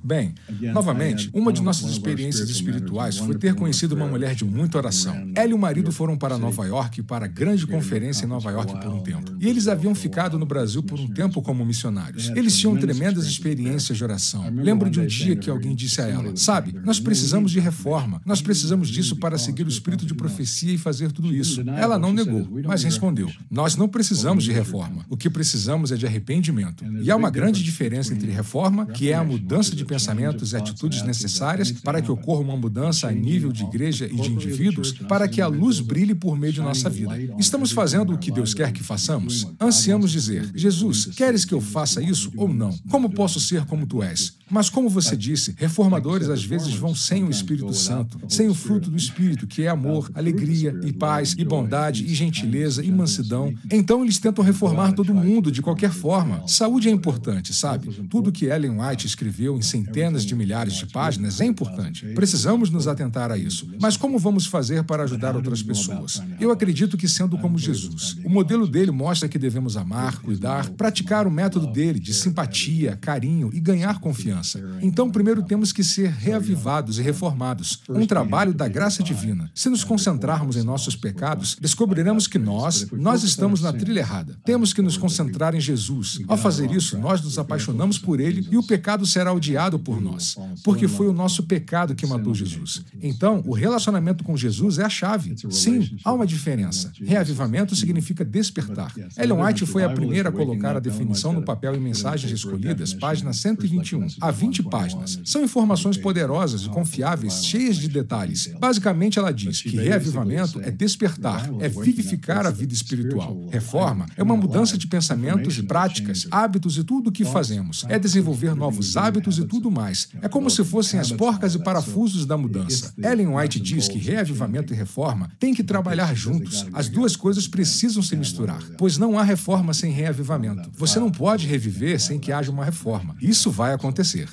Bem, 0.04 0.34
novamente, 0.74 1.30
uma 1.32 1.54
de 1.54 1.62
nossas 1.62 1.92
experiências 1.92 2.50
espirituais 2.50 3.18
foi 3.18 3.36
ter 3.36 3.54
conhecido 3.54 3.94
uma 3.94 4.08
mulher 4.08 4.34
de 4.34 4.44
muita 4.44 4.80
oração. 4.80 5.32
Ela 5.36 5.52
e 5.52 5.54
o 5.54 5.60
marido 5.60 5.92
foram 5.92 6.18
para 6.18 6.38
Nova 6.40 6.66
York 6.66 7.04
para 7.04 7.26
a 7.26 7.28
grande 7.28 7.68
conferência 7.68 8.26
em 8.26 8.28
Nova 8.28 8.50
York 8.52 8.74
por 8.74 8.88
um 8.88 9.02
tempo. 9.02 9.36
E 9.40 9.48
eles 9.48 9.68
haviam 9.68 9.94
ficado 9.94 10.40
no 10.40 10.46
Brasil 10.46 10.82
por 10.82 11.00
um 11.00 11.08
tempo 11.08 11.42
como 11.42 11.64
missionários. 11.64 12.30
Eles 12.30 12.58
tinham 12.58 12.76
tremendas 12.78 13.26
experiências 13.26 13.98
de 13.98 14.04
oração. 14.04 14.50
Lembro 14.52 14.90
de 14.90 15.00
um 15.00 15.06
dia 15.06 15.36
que 15.36 15.50
alguém 15.50 15.76
disse 15.76 16.02
a 16.02 16.08
ela: 16.08 16.36
Sabe, 16.36 16.74
nós 16.84 17.00
precisamos 17.00 17.52
de 17.52 17.60
reforma. 17.60 18.22
Nós 18.26 18.42
precisamos 18.42 18.90
disso 18.90 19.18
para 19.18 19.38
seguir 19.38 19.66
o 19.66 19.70
espírito 19.70 20.06
de 20.06 20.16
profecia 20.16 20.74
e 20.74 20.78
fazer 20.78 21.12
tudo 21.12 21.34
isso. 21.34 21.62
Ela 21.70 22.00
não 22.00 22.12
negou, 22.12 22.48
mas 22.66 22.84
respondeu: 22.84 23.32
Nós 23.52 23.76
não 23.76 23.88
precisamos 23.88 24.44
de 24.44 24.52
reforma. 24.52 25.06
O 25.10 25.16
que 25.16 25.30
precisamos 25.30 25.92
é 25.92 25.96
de 25.96 26.08
arrependimento. 26.08 26.84
E 27.02 27.12
há 27.12 27.16
uma 27.16 27.30
grande 27.30 27.64
diferença 27.64 28.14
entre 28.14 28.32
reforma, 28.32 28.88
que 28.88 29.10
é 29.12 29.14
a 29.14 29.24
mudança 29.24 29.59
mudança 29.60 29.76
de 29.76 29.84
pensamentos 29.84 30.54
e 30.54 30.56
atitudes 30.56 31.04
necessárias 31.04 31.70
para 31.72 32.02
que 32.02 32.10
ocorra 32.10 32.42
uma 32.42 32.56
mudança 32.56 33.10
a 33.10 33.12
nível 33.12 33.52
de 33.52 33.64
igreja 33.64 34.06
e 34.06 34.16
de 34.16 34.32
indivíduos, 34.32 34.94
para 34.94 35.28
que 35.28 35.42
a 35.42 35.48
luz 35.48 35.82
brilhe 35.82 36.16
por 36.16 36.38
meio 36.38 36.54
de 36.54 36.62
nossa 36.62 36.90
vida. 36.90 37.20
Estamos 37.38 37.72
fazendo 37.72 38.14
o 38.14 38.18
que 38.18 38.32
Deus 38.32 38.54
quer 38.54 38.72
que 38.72 38.82
façamos? 38.82 39.48
Ansiamos 39.60 40.12
dizer: 40.12 40.50
Jesus, 40.56 41.08
queres 41.08 41.44
que 41.44 41.54
eu 41.54 41.60
faça 41.60 42.02
isso 42.02 42.32
ou 42.38 42.48
não? 42.48 42.74
Como 42.90 43.10
posso 43.10 43.40
ser 43.40 43.66
como 43.66 43.86
tu 43.86 44.02
és? 44.02 44.40
Mas, 44.50 44.70
como 44.70 44.90
você 44.90 45.16
disse, 45.16 45.54
reformadores 45.58 46.28
às 46.28 46.44
vezes 46.44 46.74
vão 46.74 46.96
sem 46.96 47.24
o 47.24 47.30
Espírito 47.30 47.72
Santo, 47.74 48.20
sem 48.28 48.48
o 48.48 48.56
fruto 48.56 48.90
do 48.90 48.98
Espírito, 48.98 49.46
que 49.46 49.64
é 49.64 49.68
amor, 49.68 50.10
alegria 50.16 50.76
e 50.84 50.92
paz 50.92 51.36
e 51.38 51.46
bondade 51.46 52.04
e 52.04 52.14
gentileza 52.16 52.84
e 52.84 52.92
mansidão. 52.92 53.54
Então, 53.72 54.04
eles 54.04 54.18
tentam 54.18 54.44
reformar 54.44 54.94
todo 54.94 55.14
mundo 55.14 55.52
de 55.52 55.62
qualquer 55.62 55.92
forma. 55.92 56.48
Saúde 56.48 56.90
é 56.90 56.92
importante, 56.92 57.54
sabe? 57.54 57.94
Tudo 58.10 58.32
que 58.32 58.46
Ellen 58.46 58.80
White 58.82 59.06
escreveu 59.06 59.49
em 59.58 59.62
centenas 59.62 60.26
de 60.26 60.36
milhares 60.36 60.74
de 60.74 60.86
páginas 60.86 61.42
é 61.42 61.46
importante. 61.46 62.06
Precisamos 62.14 62.70
nos 62.70 62.88
atentar 62.88 63.32
a 63.32 63.38
isso. 63.38 63.70
Mas 63.82 63.98
como 63.98 64.20
vamos 64.20 64.46
fazer 64.46 64.84
para 64.84 65.04
ajudar 65.04 65.36
outras 65.36 65.62
pessoas? 65.62 66.22
Eu 66.40 66.52
acredito 66.52 66.98
que 66.98 67.08
sendo 67.08 67.38
como 67.38 67.58
Jesus. 67.58 68.18
O 68.24 68.30
modelo 68.30 68.68
dele 68.68 68.92
mostra 68.92 69.30
que 69.30 69.40
devemos 69.40 69.78
amar, 69.78 70.20
cuidar, 70.20 70.70
praticar 70.72 71.28
o 71.28 71.32
método 71.32 71.68
dele 71.68 72.00
de 72.00 72.14
simpatia, 72.14 72.96
carinho 72.96 73.50
e 73.54 73.60
ganhar 73.60 74.00
confiança. 74.00 74.62
Então, 74.82 75.12
primeiro 75.12 75.44
temos 75.44 75.72
que 75.72 75.84
ser 75.84 76.10
reavivados 76.10 77.00
e 77.00 77.02
reformados, 77.02 77.82
um 77.90 78.06
trabalho 78.06 78.54
da 78.54 78.68
graça 78.68 79.04
divina. 79.04 79.50
Se 79.54 79.70
nos 79.70 79.84
concentrarmos 79.84 80.56
em 80.56 80.64
nossos 80.64 80.96
pecados, 80.96 81.58
descobriremos 81.60 82.28
que 82.28 82.38
nós, 82.38 82.88
nós 82.92 83.24
estamos 83.24 83.62
na 83.62 83.74
trilha 83.74 84.00
errada. 84.00 84.38
Temos 84.44 84.74
que 84.74 84.82
nos 84.82 84.98
concentrar 84.98 85.56
em 85.56 85.62
Jesus. 85.62 86.22
Ao 86.28 86.38
fazer 86.38 86.72
isso, 86.72 86.98
nós 86.98 87.22
nos 87.22 87.38
apaixonamos 87.38 87.98
por 87.98 88.20
ele 88.20 88.48
e 88.52 88.58
o 88.58 88.64
pecado 88.64 89.06
será 89.06 89.32
odiado 89.40 89.80
por 89.80 90.00
nós, 90.02 90.38
porque 90.64 90.88
foi 90.88 91.08
o 91.08 91.14
nosso 91.14 91.44
pecado 91.44 91.96
que 91.96 92.06
matou 92.06 92.36
Jesus. 92.36 92.84
Então, 93.02 93.42
o 93.46 93.54
relacionamento 93.54 94.24
com 94.24 94.36
Jesus 94.36 94.78
é 94.78 94.84
a 94.84 94.90
chave. 94.90 95.36
Sim, 95.50 95.98
há 96.04 96.14
uma 96.14 96.28
diferença. 96.28 96.92
Reavivamento 97.02 97.76
significa 97.76 98.24
despertar. 98.24 98.94
Ellen 99.18 99.42
White 99.42 99.66
foi 99.66 99.84
a 99.84 99.90
primeira 99.90 100.30
a 100.30 100.32
colocar 100.32 100.76
a 100.76 100.80
definição 100.80 101.34
no 101.34 101.42
papel 101.42 101.76
em 101.76 101.80
Mensagens 101.80 102.32
Escolhidas, 102.32 102.94
página 102.94 103.34
121 103.34 104.08
a 104.22 104.32
20 104.32 104.64
páginas. 104.64 105.20
São 105.24 105.44
informações 105.44 105.98
poderosas 105.98 106.64
e 106.64 106.70
confiáveis, 106.70 107.46
cheias 107.46 107.78
de 107.78 107.88
detalhes. 107.88 108.52
Basicamente, 108.60 109.18
ela 109.18 109.32
diz 109.32 109.62
que 109.62 109.78
reavivamento 109.78 110.60
é 110.62 110.70
despertar, 110.70 111.50
é 111.60 111.70
vivificar 111.70 112.46
a 112.46 112.52
vida 112.52 112.74
espiritual. 112.74 113.48
Reforma 113.50 114.06
é 114.18 114.24
uma 114.24 114.36
mudança 114.36 114.78
de 114.78 114.88
pensamentos, 114.88 115.62
práticas, 115.62 116.28
hábitos 116.30 116.78
e 116.78 116.84
tudo 116.84 117.10
o 117.10 117.12
que 117.12 117.24
fazemos. 117.24 117.86
É 117.88 117.98
desenvolver 117.98 118.56
novos 118.56 118.98
hábitos 118.98 119.29
e 119.38 119.46
tudo 119.46 119.70
mais. 119.70 120.10
É 120.22 120.28
como 120.28 120.50
se 120.50 120.64
fossem 120.64 121.00
as 121.00 121.12
porcas 121.12 121.56
e 121.56 121.60
parafusos 121.60 122.26
da 122.26 122.38
mudança. 122.38 122.94
Ellen 122.98 123.36
White 123.36 123.60
diz 123.60 123.88
que 123.88 123.98
reavivamento 123.98 124.74
e 124.74 124.76
reforma 124.76 125.32
têm 125.40 125.54
que 125.54 125.64
trabalhar 125.64 126.16
juntos. 126.16 126.66
As 126.74 126.90
duas 126.90 127.16
coisas 127.16 127.48
precisam 127.48 128.02
se 128.02 128.16
misturar, 128.16 128.64
pois 128.78 128.98
não 128.98 129.20
há 129.20 129.24
reforma 129.24 129.74
sem 129.74 129.92
reavivamento. 129.92 130.70
Você 130.78 131.00
não 131.00 131.12
pode 131.12 131.46
reviver 131.46 132.00
sem 132.00 132.20
que 132.20 132.32
haja 132.32 132.52
uma 132.52 132.66
reforma. 132.66 133.16
Isso 133.22 133.52
vai 133.52 133.74
acontecer. 133.74 134.30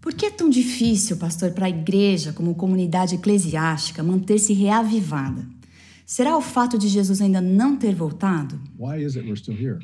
Por 0.00 0.14
que 0.14 0.26
é 0.26 0.30
tão 0.30 0.48
difícil, 0.48 1.16
pastor, 1.16 1.50
para 1.50 1.66
a 1.66 1.70
igreja, 1.70 2.32
como 2.32 2.54
comunidade 2.54 3.16
eclesiástica, 3.16 4.02
manter-se 4.02 4.52
reavivada? 4.52 5.46
Será 6.06 6.36
o 6.38 6.40
fato 6.40 6.78
de 6.78 6.88
Jesus 6.88 7.20
ainda 7.20 7.40
não 7.40 7.76
ter 7.76 7.94
voltado? 7.94 8.58
Why 8.78 9.04
is 9.04 9.16
it 9.16 9.26
we're 9.26 9.36
still 9.36 9.54
here? 9.54 9.78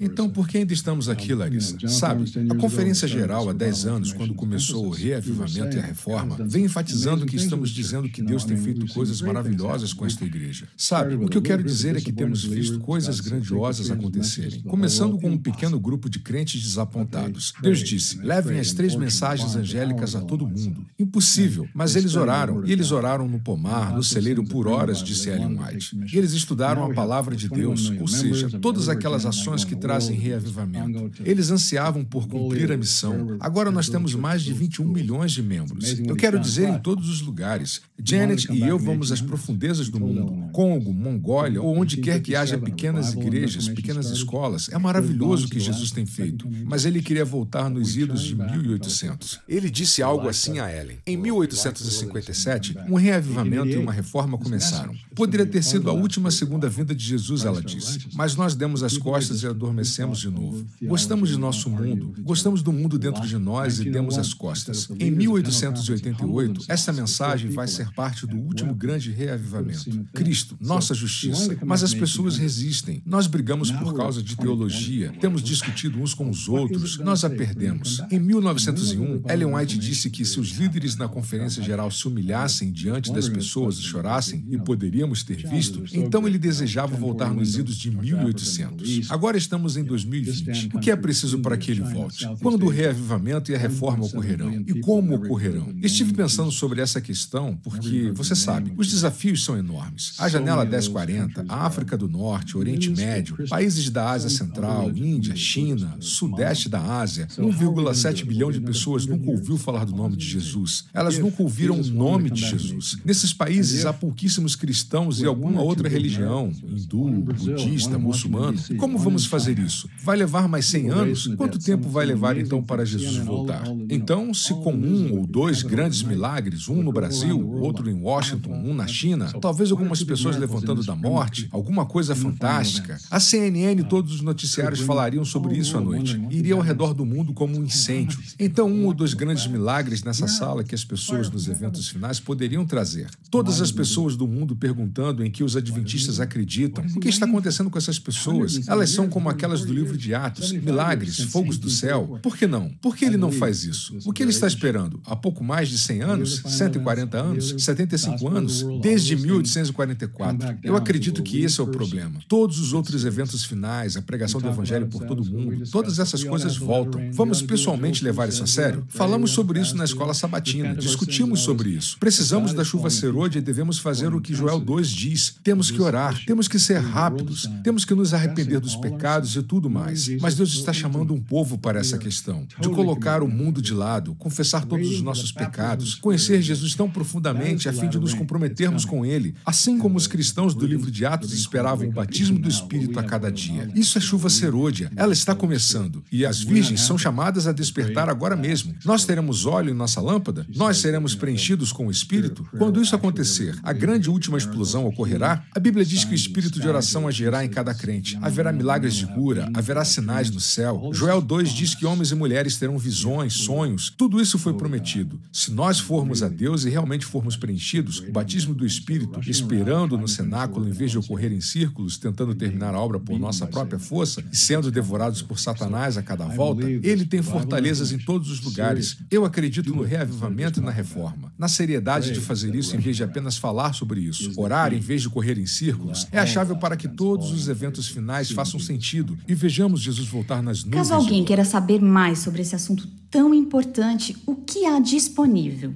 Então, 0.00 0.30
por 0.30 0.48
que 0.48 0.56
ainda 0.56 0.72
estamos 0.72 1.10
aqui, 1.10 1.34
Larissa? 1.34 1.76
Sabe, 1.86 2.24
a 2.48 2.54
Conferência 2.54 3.06
Geral, 3.06 3.50
há 3.50 3.52
10 3.52 3.86
anos, 3.86 4.12
quando 4.14 4.32
começou 4.32 4.86
o 4.86 4.90
reavivamento 4.90 5.76
e 5.76 5.78
a 5.78 5.82
reforma, 5.82 6.38
vem 6.46 6.64
enfatizando 6.64 7.26
que 7.26 7.36
estamos 7.36 7.70
dizendo 7.70 8.08
que 8.08 8.22
Deus 8.22 8.44
tem 8.44 8.56
feito 8.56 8.86
coisas 8.94 9.20
maravilhosas 9.20 9.92
com 9.92 10.06
esta 10.06 10.24
igreja. 10.24 10.66
Sabe, 10.74 11.16
o 11.16 11.28
que 11.28 11.36
eu 11.36 11.42
quero 11.42 11.62
dizer 11.62 11.96
é 11.96 12.00
que 12.00 12.12
temos 12.12 12.42
visto 12.42 12.80
coisas 12.80 13.20
grandiosas 13.20 13.90
acontecerem, 13.90 14.62
começando 14.62 15.18
com 15.18 15.30
um 15.30 15.38
pequeno 15.38 15.78
grupo 15.78 16.08
de 16.08 16.18
crentes 16.18 16.62
desapontados. 16.62 17.52
Deus 17.60 17.80
disse: 17.80 18.18
levem 18.22 18.58
as 18.58 18.72
três 18.72 18.96
mensagens 18.96 19.54
angélicas 19.54 20.16
a 20.16 20.20
todo 20.22 20.46
mundo. 20.46 20.86
Impossível, 20.98 21.68
mas 21.74 21.94
eles 21.94 22.14
oraram, 22.14 22.64
e 22.64 22.72
eles 22.72 22.90
oraram 22.90 23.28
no 23.28 23.38
pomar, 23.38 23.94
no 23.94 24.02
celeiro 24.02 24.44
por 24.44 24.66
horas, 24.66 25.02
disse 25.02 25.28
Ellen 25.28 25.58
White. 25.58 25.98
E 26.10 26.16
eles 26.16 26.32
estudaram 26.32 26.84
a 26.84 26.94
palavra 26.94 27.36
de 27.36 27.48
Deus, 27.48 27.92
ou 28.00 28.08
seja, 28.08 28.48
todas 28.60 28.88
aquelas 28.88 29.26
ações 29.26 29.64
que 29.64 29.76
trazem 29.90 30.16
reavivamento. 30.16 31.10
Eles 31.24 31.50
ansiavam 31.50 32.04
por 32.04 32.28
cumprir 32.28 32.70
a 32.70 32.76
missão. 32.76 33.36
Agora 33.40 33.72
nós 33.72 33.88
temos 33.88 34.14
mais 34.14 34.42
de 34.42 34.52
21 34.52 34.86
milhões 34.86 35.32
de 35.32 35.42
membros. 35.42 35.98
Eu 35.98 36.14
quero 36.14 36.38
dizer 36.38 36.68
em 36.68 36.78
todos 36.78 37.08
os 37.08 37.20
lugares. 37.20 37.82
Janet 38.02 38.50
e 38.52 38.62
eu 38.62 38.78
vamos 38.78 39.10
às 39.10 39.20
profundezas 39.20 39.88
do 39.88 39.98
mundo, 39.98 40.50
Congo, 40.52 40.92
Mongólia, 40.92 41.60
ou 41.60 41.76
onde 41.76 41.96
quer 41.96 42.20
que 42.20 42.36
haja 42.36 42.56
pequenas 42.56 43.12
igrejas, 43.12 43.68
pequenas 43.68 44.10
escolas. 44.10 44.68
É 44.68 44.78
maravilhoso 44.78 45.46
o 45.46 45.50
que 45.50 45.58
Jesus 45.58 45.90
tem 45.90 46.06
feito, 46.06 46.48
mas 46.64 46.84
ele 46.84 47.02
queria 47.02 47.24
voltar 47.24 47.68
nos 47.68 47.96
idos 47.96 48.22
de 48.22 48.36
1800. 48.36 49.40
Ele 49.48 49.68
disse 49.68 50.02
algo 50.02 50.28
assim 50.28 50.60
a 50.60 50.72
Ellen. 50.72 50.98
Em 51.06 51.16
1857, 51.16 52.76
um 52.88 52.94
reavivamento 52.94 53.68
e 53.68 53.76
uma 53.76 53.92
reforma 53.92 54.38
começaram. 54.38 54.94
Poderia 55.14 55.46
ter 55.46 55.62
sido 55.62 55.90
a 55.90 55.92
última 55.92 56.30
segunda 56.30 56.68
vinda 56.68 56.94
de 56.94 57.04
Jesus, 57.04 57.44
ela 57.44 57.60
disse, 57.60 58.06
mas 58.14 58.36
nós 58.36 58.54
demos 58.54 58.82
as 58.82 58.96
costas 58.96 59.42
e 59.42 59.46
adormecemos 59.46 59.79
adormecemos 59.80 60.20
de 60.20 60.30
novo. 60.30 60.66
Gostamos 60.82 61.28
de 61.28 61.36
nosso 61.38 61.70
mundo, 61.70 62.14
gostamos 62.20 62.62
do 62.62 62.72
mundo 62.72 62.98
dentro 62.98 63.26
de 63.26 63.36
nós 63.38 63.80
e 63.80 63.90
demos 63.90 64.18
as 64.18 64.32
costas. 64.34 64.88
Em 64.98 65.10
1888, 65.10 66.64
essa 66.68 66.92
mensagem 66.92 67.50
vai 67.50 67.66
ser 67.66 67.92
parte 67.92 68.26
do 68.26 68.36
último 68.36 68.74
grande 68.74 69.10
reavivamento. 69.10 70.04
Cristo, 70.12 70.56
nossa 70.60 70.94
justiça. 70.94 71.56
Mas 71.64 71.82
as 71.82 71.94
pessoas 71.94 72.36
resistem. 72.36 73.02
Nós 73.04 73.26
brigamos 73.26 73.70
por 73.70 73.94
causa 73.94 74.22
de 74.22 74.36
teologia, 74.36 75.12
temos 75.20 75.42
discutido 75.42 76.00
uns 76.00 76.14
com 76.14 76.28
os 76.28 76.48
outros, 76.48 76.98
nós 76.98 77.24
a 77.24 77.30
perdemos. 77.30 78.02
Em 78.10 78.18
1901, 78.18 79.22
Ellen 79.28 79.54
White 79.54 79.78
disse 79.78 80.10
que 80.10 80.24
se 80.24 80.38
os 80.38 80.50
líderes 80.50 80.96
na 80.96 81.08
Conferência 81.08 81.62
Geral 81.62 81.90
se 81.90 82.06
humilhassem 82.06 82.70
diante 82.70 83.12
das 83.12 83.28
pessoas 83.28 83.78
e 83.78 83.82
chorassem, 83.82 84.44
e 84.48 84.58
poderíamos 84.58 85.22
ter 85.22 85.46
visto, 85.48 85.84
então 85.92 86.26
ele 86.26 86.38
desejava 86.38 86.96
voltar 86.96 87.32
nos 87.32 87.56
idos 87.56 87.76
de 87.76 87.90
1800. 87.90 89.10
Agora 89.10 89.36
estamos 89.36 89.69
estamos 89.70 89.76
em 89.76 89.84
2020. 89.84 90.70
O 90.74 90.80
que 90.80 90.90
é 90.90 90.96
preciso 90.96 91.38
para 91.38 91.56
que 91.56 91.70
ele 91.70 91.82
volte? 91.82 92.26
Quando 92.40 92.66
o 92.66 92.68
reavivamento 92.68 93.50
e 93.50 93.54
a 93.54 93.58
reforma 93.58 94.04
ocorrerão? 94.04 94.52
E 94.66 94.80
como 94.80 95.14
ocorrerão? 95.14 95.74
Estive 95.82 96.12
pensando 96.12 96.50
sobre 96.50 96.80
essa 96.80 97.00
questão 97.00 97.56
porque, 97.62 98.10
você 98.12 98.34
sabe, 98.34 98.72
os 98.76 98.90
desafios 98.90 99.44
são 99.44 99.56
enormes. 99.56 100.14
A 100.18 100.28
janela 100.28 100.64
1040, 100.64 101.44
a 101.48 101.66
África 101.66 101.96
do 101.96 102.08
Norte, 102.08 102.56
Oriente 102.56 102.90
Médio, 102.90 103.36
países 103.48 103.88
da 103.90 104.10
Ásia 104.10 104.30
Central, 104.30 104.90
Índia, 104.96 105.36
China, 105.36 105.96
Sudeste 106.00 106.68
da 106.68 106.80
Ásia, 106.80 107.26
1,7 107.38 108.24
bilhão 108.24 108.50
de 108.50 108.60
pessoas 108.60 109.06
nunca 109.06 109.30
ouviu 109.30 109.56
falar 109.56 109.84
do 109.84 109.94
nome 109.94 110.16
de 110.16 110.26
Jesus. 110.26 110.84
Elas 110.92 111.18
nunca 111.18 111.42
ouviram 111.42 111.80
o 111.80 111.86
nome 111.86 112.30
de 112.30 112.40
Jesus. 112.40 112.98
Nesses 113.04 113.32
países 113.32 113.86
há 113.86 113.92
pouquíssimos 113.92 114.56
cristãos 114.56 115.20
e 115.20 115.26
alguma 115.26 115.62
outra 115.62 115.88
religião, 115.88 116.52
hindu, 116.62 117.10
budista, 117.20 117.98
muçulmano. 117.98 118.58
Como 118.78 118.98
vamos 118.98 119.26
fazer 119.26 119.58
isso. 119.60 119.88
Vai 120.02 120.16
levar 120.16 120.48
mais 120.48 120.66
100 120.66 120.90
anos? 120.90 121.26
Quanto 121.36 121.58
tempo 121.58 121.88
vai 121.88 122.06
levar 122.06 122.36
então 122.36 122.62
para 122.62 122.84
Jesus 122.84 123.16
voltar? 123.18 123.64
Então, 123.88 124.32
se 124.34 124.54
com 124.54 124.72
um 124.72 125.18
ou 125.18 125.26
dois 125.26 125.62
grandes 125.62 126.02
milagres, 126.02 126.68
um 126.68 126.82
no 126.82 126.92
Brasil, 126.92 127.48
outro 127.60 127.88
em 127.88 127.94
Washington, 127.94 128.52
um 128.52 128.74
na 128.74 128.86
China, 128.86 129.32
talvez 129.40 129.70
algumas 129.70 130.02
pessoas 130.02 130.36
levantando 130.36 130.82
da 130.82 130.94
morte, 130.94 131.48
alguma 131.50 131.86
coisa 131.86 132.14
fantástica, 132.14 132.98
a 133.10 133.20
CNN 133.20 133.80
e 133.80 133.84
todos 133.84 134.14
os 134.14 134.20
noticiários 134.20 134.80
falariam 134.80 135.24
sobre 135.24 135.56
isso 135.56 135.76
à 135.76 135.80
noite. 135.80 136.20
Iria 136.30 136.54
ao 136.54 136.60
redor 136.60 136.94
do 136.94 137.04
mundo 137.04 137.32
como 137.32 137.58
um 137.58 137.64
incêndio. 137.64 138.18
Então, 138.42 138.68
um 138.68 138.86
ou 138.86 138.94
dois 138.94 139.12
grandes 139.12 139.46
milagres 139.46 140.02
nessa 140.02 140.26
sala 140.26 140.64
que 140.64 140.74
as 140.74 140.84
pessoas 140.84 141.30
nos 141.30 141.46
eventos 141.46 141.88
finais 141.88 142.18
poderiam 142.18 142.64
trazer. 142.64 143.08
Todas 143.30 143.60
as 143.60 143.70
pessoas 143.70 144.16
do 144.16 144.26
mundo 144.26 144.56
perguntando 144.56 145.24
em 145.24 145.30
que 145.30 145.44
os 145.44 145.56
adventistas 145.56 146.20
acreditam. 146.20 146.84
O 146.96 147.00
que 147.00 147.08
está 147.08 147.26
acontecendo 147.26 147.70
com 147.70 147.78
essas 147.78 147.98
pessoas? 147.98 148.66
Elas 148.66 148.90
são 148.90 149.08
como 149.08 149.28
aquelas 149.28 149.39
do 149.48 149.72
livro 149.72 149.96
de 149.96 150.14
Atos, 150.14 150.52
milagres, 150.52 151.18
fogos 151.24 151.58
do 151.58 151.70
céu. 151.70 152.18
Por 152.22 152.36
que 152.36 152.46
não? 152.46 152.70
Por 152.80 152.96
que 152.96 153.04
ele 153.04 153.16
não 153.16 153.32
faz 153.32 153.64
isso? 153.64 153.96
O 154.04 154.12
que 154.12 154.22
ele 154.22 154.30
está 154.30 154.46
esperando? 154.46 155.00
Há 155.04 155.16
pouco 155.16 155.42
mais 155.42 155.68
de 155.68 155.78
100 155.78 156.02
anos? 156.02 156.42
140 156.46 157.18
anos? 157.18 157.54
75 157.58 158.28
anos? 158.28 158.66
Desde 158.80 159.16
1844. 159.16 160.58
Eu 160.62 160.76
acredito 160.76 161.22
que 161.22 161.42
esse 161.42 161.60
é 161.60 161.64
o 161.64 161.66
problema. 161.66 162.20
Todos 162.28 162.58
os 162.58 162.72
outros 162.72 163.04
eventos 163.04 163.44
finais, 163.44 163.96
a 163.96 164.02
pregação 164.02 164.40
do 164.40 164.48
evangelho 164.48 164.86
por 164.86 165.04
todo 165.04 165.22
o 165.22 165.26
mundo, 165.26 165.68
todas 165.70 165.98
essas 165.98 166.22
coisas 166.24 166.56
voltam. 166.56 167.10
Vamos 167.12 167.42
pessoalmente 167.42 168.04
levar 168.04 168.28
isso 168.28 168.42
a 168.42 168.46
sério? 168.46 168.84
Falamos 168.88 169.30
sobre 169.30 169.60
isso 169.60 169.76
na 169.76 169.84
escola 169.84 170.14
sabatina, 170.14 170.74
discutimos 170.74 171.40
sobre 171.40 171.70
isso. 171.70 171.98
Precisamos 171.98 172.52
da 172.52 172.64
chuva 172.64 172.90
serôdia 172.90 173.38
e 173.38 173.42
devemos 173.42 173.78
fazer 173.78 174.14
o 174.14 174.20
que 174.20 174.34
Joel 174.34 174.60
2 174.60 174.88
diz. 174.88 175.34
Temos 175.42 175.70
que 175.70 175.80
orar, 175.80 176.24
temos 176.24 176.48
que 176.48 176.58
ser 176.58 176.78
rápidos, 176.78 177.48
temos 177.62 177.84
que 177.84 177.94
nos 177.94 178.12
arrepender 178.14 178.60
dos 178.60 178.76
pecados 178.76 179.29
e 179.36 179.42
tudo 179.42 179.70
mais. 179.70 180.08
Mas 180.20 180.34
Deus 180.34 180.52
está 180.52 180.72
chamando 180.72 181.14
um 181.14 181.20
povo 181.20 181.58
para 181.58 181.80
essa 181.80 181.98
questão, 181.98 182.46
de 182.60 182.68
colocar 182.68 183.22
o 183.22 183.28
mundo 183.28 183.60
de 183.62 183.72
lado, 183.72 184.14
confessar 184.14 184.64
todos 184.64 184.88
os 184.88 185.02
nossos 185.02 185.32
pecados, 185.32 185.94
conhecer 185.94 186.42
Jesus 186.42 186.74
tão 186.74 186.90
profundamente 186.90 187.68
a 187.68 187.72
fim 187.72 187.88
de 187.88 187.98
nos 187.98 188.14
comprometermos 188.14 188.84
com 188.84 189.04
Ele, 189.04 189.34
assim 189.44 189.78
como 189.78 189.96
os 189.96 190.06
cristãos 190.06 190.54
do 190.54 190.66
livro 190.66 190.90
de 190.90 191.04
Atos 191.04 191.32
esperavam 191.32 191.88
o 191.88 191.92
batismo 191.92 192.38
do 192.38 192.48
Espírito 192.48 192.98
a 192.98 193.02
cada 193.02 193.30
dia. 193.30 193.70
Isso 193.74 193.98
é 193.98 194.00
chuva 194.00 194.28
serôdia, 194.28 194.90
ela 194.96 195.12
está 195.12 195.34
começando, 195.34 196.02
e 196.10 196.24
as 196.24 196.40
virgens 196.40 196.82
são 196.82 196.98
chamadas 196.98 197.46
a 197.46 197.52
despertar 197.52 198.08
agora 198.08 198.36
mesmo. 198.36 198.74
Nós 198.84 199.04
teremos 199.04 199.46
óleo 199.46 199.70
em 199.70 199.76
nossa 199.76 200.00
lâmpada? 200.00 200.46
Nós 200.54 200.78
seremos 200.78 201.14
preenchidos 201.14 201.72
com 201.72 201.86
o 201.86 201.90
Espírito? 201.90 202.48
Quando 202.56 202.80
isso 202.80 202.94
acontecer, 202.94 203.58
a 203.62 203.72
grande 203.72 204.10
última 204.10 204.38
explosão 204.38 204.86
ocorrerá? 204.86 205.44
A 205.54 205.60
Bíblia 205.60 205.84
diz 205.84 206.04
que 206.04 206.12
o 206.12 206.14
Espírito 206.14 206.60
de 206.60 206.68
oração 206.68 207.06
agirá 207.06 207.44
em 207.44 207.48
cada 207.48 207.74
crente. 207.74 208.18
Haverá 208.20 208.52
milagres 208.52 208.94
de 208.94 209.06
cura, 209.06 209.19
haverá 209.54 209.84
sinais 209.84 210.30
no 210.30 210.40
céu. 210.40 210.90
Joel 210.92 211.20
2 211.20 211.50
diz 211.50 211.74
que 211.74 211.86
homens 211.86 212.10
e 212.10 212.14
mulheres 212.14 212.56
terão 212.56 212.78
visões, 212.78 213.34
sonhos. 213.34 213.92
Tudo 213.96 214.20
isso 214.20 214.38
foi 214.38 214.54
prometido. 214.54 215.20
Se 215.32 215.50
nós 215.52 215.78
formos 215.78 216.22
a 216.22 216.28
Deus 216.28 216.64
e 216.64 216.70
realmente 216.70 217.04
formos 217.04 217.36
preenchidos, 217.36 218.00
o 218.00 218.10
batismo 218.10 218.54
do 218.54 218.64
Espírito, 218.64 219.20
esperando 219.28 219.98
no 219.98 220.08
cenáculo 220.08 220.68
em 220.68 220.72
vez 220.72 220.90
de 220.90 220.98
ocorrer 220.98 221.32
em 221.32 221.40
círculos, 221.40 221.98
tentando 221.98 222.34
terminar 222.34 222.74
a 222.74 222.80
obra 222.80 222.98
por 222.98 223.18
nossa 223.18 223.46
própria 223.46 223.78
força 223.78 224.22
e 224.32 224.36
sendo 224.36 224.70
devorados 224.70 225.22
por 225.22 225.38
Satanás 225.38 225.96
a 225.96 226.02
cada 226.02 226.26
volta, 226.26 226.68
ele 226.68 227.04
tem 227.04 227.22
fortalezas 227.22 227.92
em 227.92 227.98
todos 227.98 228.30
os 228.30 228.40
lugares. 228.40 228.98
Eu 229.10 229.24
acredito 229.24 229.74
no 229.74 229.82
reavivamento 229.82 230.60
e 230.60 230.62
na 230.62 230.70
reforma. 230.70 231.32
Na 231.38 231.48
seriedade 231.48 232.12
de 232.12 232.20
fazer 232.20 232.54
isso 232.54 232.76
em 232.76 232.78
vez 232.78 232.96
de 232.96 233.04
apenas 233.04 233.36
falar 233.36 233.74
sobre 233.74 234.00
isso. 234.00 234.32
Orar 234.36 234.72
em 234.72 234.80
vez 234.80 235.02
de 235.02 235.08
correr 235.08 235.38
em 235.38 235.46
círculos 235.46 236.06
é 236.10 236.18
a 236.18 236.26
chave 236.26 236.54
para 236.56 236.76
que 236.76 236.88
todos 236.88 237.30
os 237.32 237.48
eventos 237.48 237.88
finais 237.88 238.30
façam 238.30 238.58
sentido 238.58 239.09
e 239.26 239.34
vejamos 239.34 239.80
Jesus 239.80 240.08
voltar 240.08 240.42
nas 240.42 240.64
nuvens. 240.64 240.88
Caso 240.88 240.94
alguém 240.94 241.24
queira 241.24 241.44
saber 241.44 241.80
mais 241.80 242.18
sobre 242.20 242.42
esse 242.42 242.54
assunto 242.54 242.86
tão 243.10 243.34
importante, 243.34 244.16
o 244.26 244.34
que 244.34 244.64
há 244.66 244.78
disponível? 244.78 245.74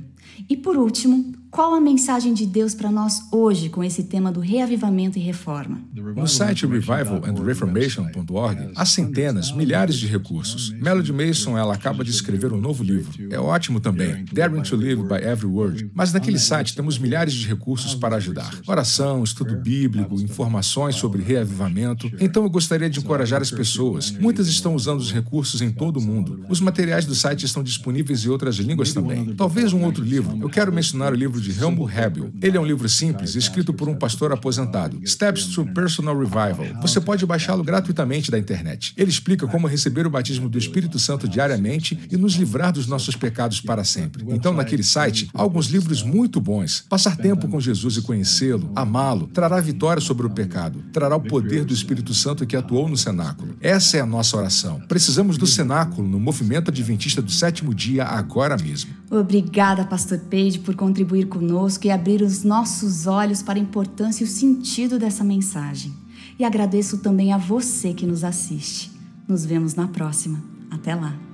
E 0.49 0.57
por 0.57 0.77
último, 0.77 1.35
qual 1.55 1.73
a 1.73 1.81
mensagem 1.81 2.35
de 2.35 2.45
Deus 2.47 2.75
para 2.75 2.91
nós 2.91 3.23
hoje 3.31 3.69
com 3.69 3.85
esse 3.85 4.03
tema 4.03 4.33
do 4.33 4.41
reavivamento 4.41 5.21
e 5.21 5.23
reforma? 5.23 5.81
No 5.95 6.27
site 6.27 6.67
revivalandreformation.org 6.67 8.73
há 8.75 8.85
centenas, 8.85 9.53
milhares 9.53 9.95
de 9.95 10.09
recursos. 10.09 10.73
Melody 10.73 11.13
Mason 11.13 11.57
ela 11.57 11.73
acaba 11.73 12.03
de 12.03 12.11
escrever 12.11 12.53
um 12.53 12.61
novo 12.61 12.83
livro. 12.83 13.13
É 13.31 13.39
ótimo 13.39 13.79
também, 13.79 14.25
Daring 14.33 14.63
to 14.63 14.75
Live 14.75 15.05
by 15.05 15.15
Every 15.15 15.47
Word. 15.47 15.93
Mas 15.95 16.13
naquele 16.13 16.41
site 16.41 16.75
temos 16.75 16.99
milhares 16.99 17.33
de 17.33 17.47
recursos 17.47 17.95
para 17.95 18.17
ajudar. 18.17 18.53
Oração, 18.67 19.23
estudo 19.23 19.55
bíblico, 19.55 20.21
informações 20.21 20.97
sobre 20.97 21.23
reavivamento. 21.23 22.11
Então 22.19 22.43
eu 22.43 22.51
gostaria 22.51 22.91
de 22.91 22.99
encorajar 22.99 23.41
as 23.41 23.53
pessoas. 23.53 24.11
Muitas 24.11 24.49
estão 24.49 24.75
usando 24.75 24.99
os 24.99 25.13
recursos 25.13 25.63
em 25.63 25.71
todo 25.71 25.99
o 25.99 26.03
mundo. 26.03 26.45
Os 26.49 26.59
materiais 26.59 27.07
do 27.07 27.15
site 27.15 27.47
estão 27.47 27.63
disponíveis 27.63 28.25
em 28.25 28.29
outras 28.29 28.57
línguas 28.57 28.93
também. 28.93 29.37
Talvez 29.37 29.73
um 29.73 29.85
outro 29.85 30.03
livro. 30.03 30.37
Eu 30.43 30.51
quero 30.51 30.73
mencionar 30.73 31.13
o 31.13 31.17
livro 31.17 31.44
de 31.45 31.61
Helmut 31.61 31.95
Hebel. 31.95 32.33
Ele 32.41 32.57
é 32.57 32.61
um 32.61 32.65
livro 32.65 32.89
simples, 32.89 33.35
escrito 33.35 33.73
por 33.73 33.89
um 33.89 33.95
pastor 33.95 34.33
aposentado. 34.33 35.01
Steps 35.07 35.47
to 35.49 35.67
Personal 35.67 36.19
Revival. 36.19 36.81
Você 36.81 37.01
pode 37.01 37.27
baixá-lo 37.27 37.63
gratuitamente 37.63 38.31
da 38.31 38.39
internet. 38.39 38.93
Ele 38.97 39.11
explica 39.11 39.47
como 39.47 39.67
receber 39.67 40.07
o 40.07 40.11
batismo 40.11 40.49
do 40.49 40.59
Espírito 40.59 40.99
Santo 40.99 41.29
diariamente 41.29 41.99
e 42.11 42.17
nos 42.17 42.35
livrar 42.35 42.73
dos 42.73 42.87
nossos 42.87 43.15
pecados 43.15 43.61
para 43.61 43.85
sempre. 43.85 44.25
Então, 44.29 44.55
naquele 44.55 44.83
site, 44.83 45.29
há 45.35 45.43
alguns 45.43 45.67
livros 45.67 46.03
muito 46.03 46.41
bons. 46.41 46.85
Passar 46.89 47.17
tempo 47.17 47.49
com 47.49 47.61
Jesus 47.61 47.97
e 47.97 48.03
conhecê-lo, 48.03 48.71
amá-lo, 48.75 49.27
trará 49.29 49.61
vitória 49.61 50.01
sobre 50.01 50.27
o 50.27 50.31
pecado, 50.31 50.83
trará 50.93 51.17
o 51.17 51.21
poder 51.21 51.65
do 51.65 51.75
Espírito 51.75 52.15
Santo 52.15 52.47
que 52.47 52.57
atuou 52.57 52.89
no 52.89 52.97
cenáculo. 52.97 53.57
Essa 53.61 53.99
é 53.99 54.01
a 54.01 54.07
nossa 54.07 54.37
oração. 54.37 54.81
Precisamos 54.89 55.37
do 55.37 55.47
cenáculo 55.47 56.07
no 56.09 56.19
movimento 56.19 56.71
adventista 56.71 57.21
do 57.21 57.31
sétimo 57.31 57.75
dia 57.75 58.05
agora 58.05 58.57
mesmo. 58.57 58.91
Obrigada, 59.19 59.85
Pastor 59.85 60.19
Page, 60.19 60.59
por 60.59 60.75
contribuir 60.75 61.29
conosco 61.29 61.87
e 61.87 61.91
abrir 61.91 62.21
os 62.21 62.43
nossos 62.43 63.07
olhos 63.07 63.43
para 63.43 63.59
a 63.59 63.63
importância 63.63 64.25
e 64.25 64.27
o 64.27 64.31
sentido 64.31 64.99
dessa 64.99 65.23
mensagem. 65.23 65.93
E 66.39 66.45
agradeço 66.45 66.99
também 66.99 67.33
a 67.33 67.39
você 67.39 67.95
que 67.95 68.07
nos 68.07 68.25
assiste. 68.25 68.91
Nos 69.29 69.45
vemos 69.45 69.75
na 69.75 69.87
próxima. 69.87 70.43
Até 70.71 70.95
lá! 70.95 71.34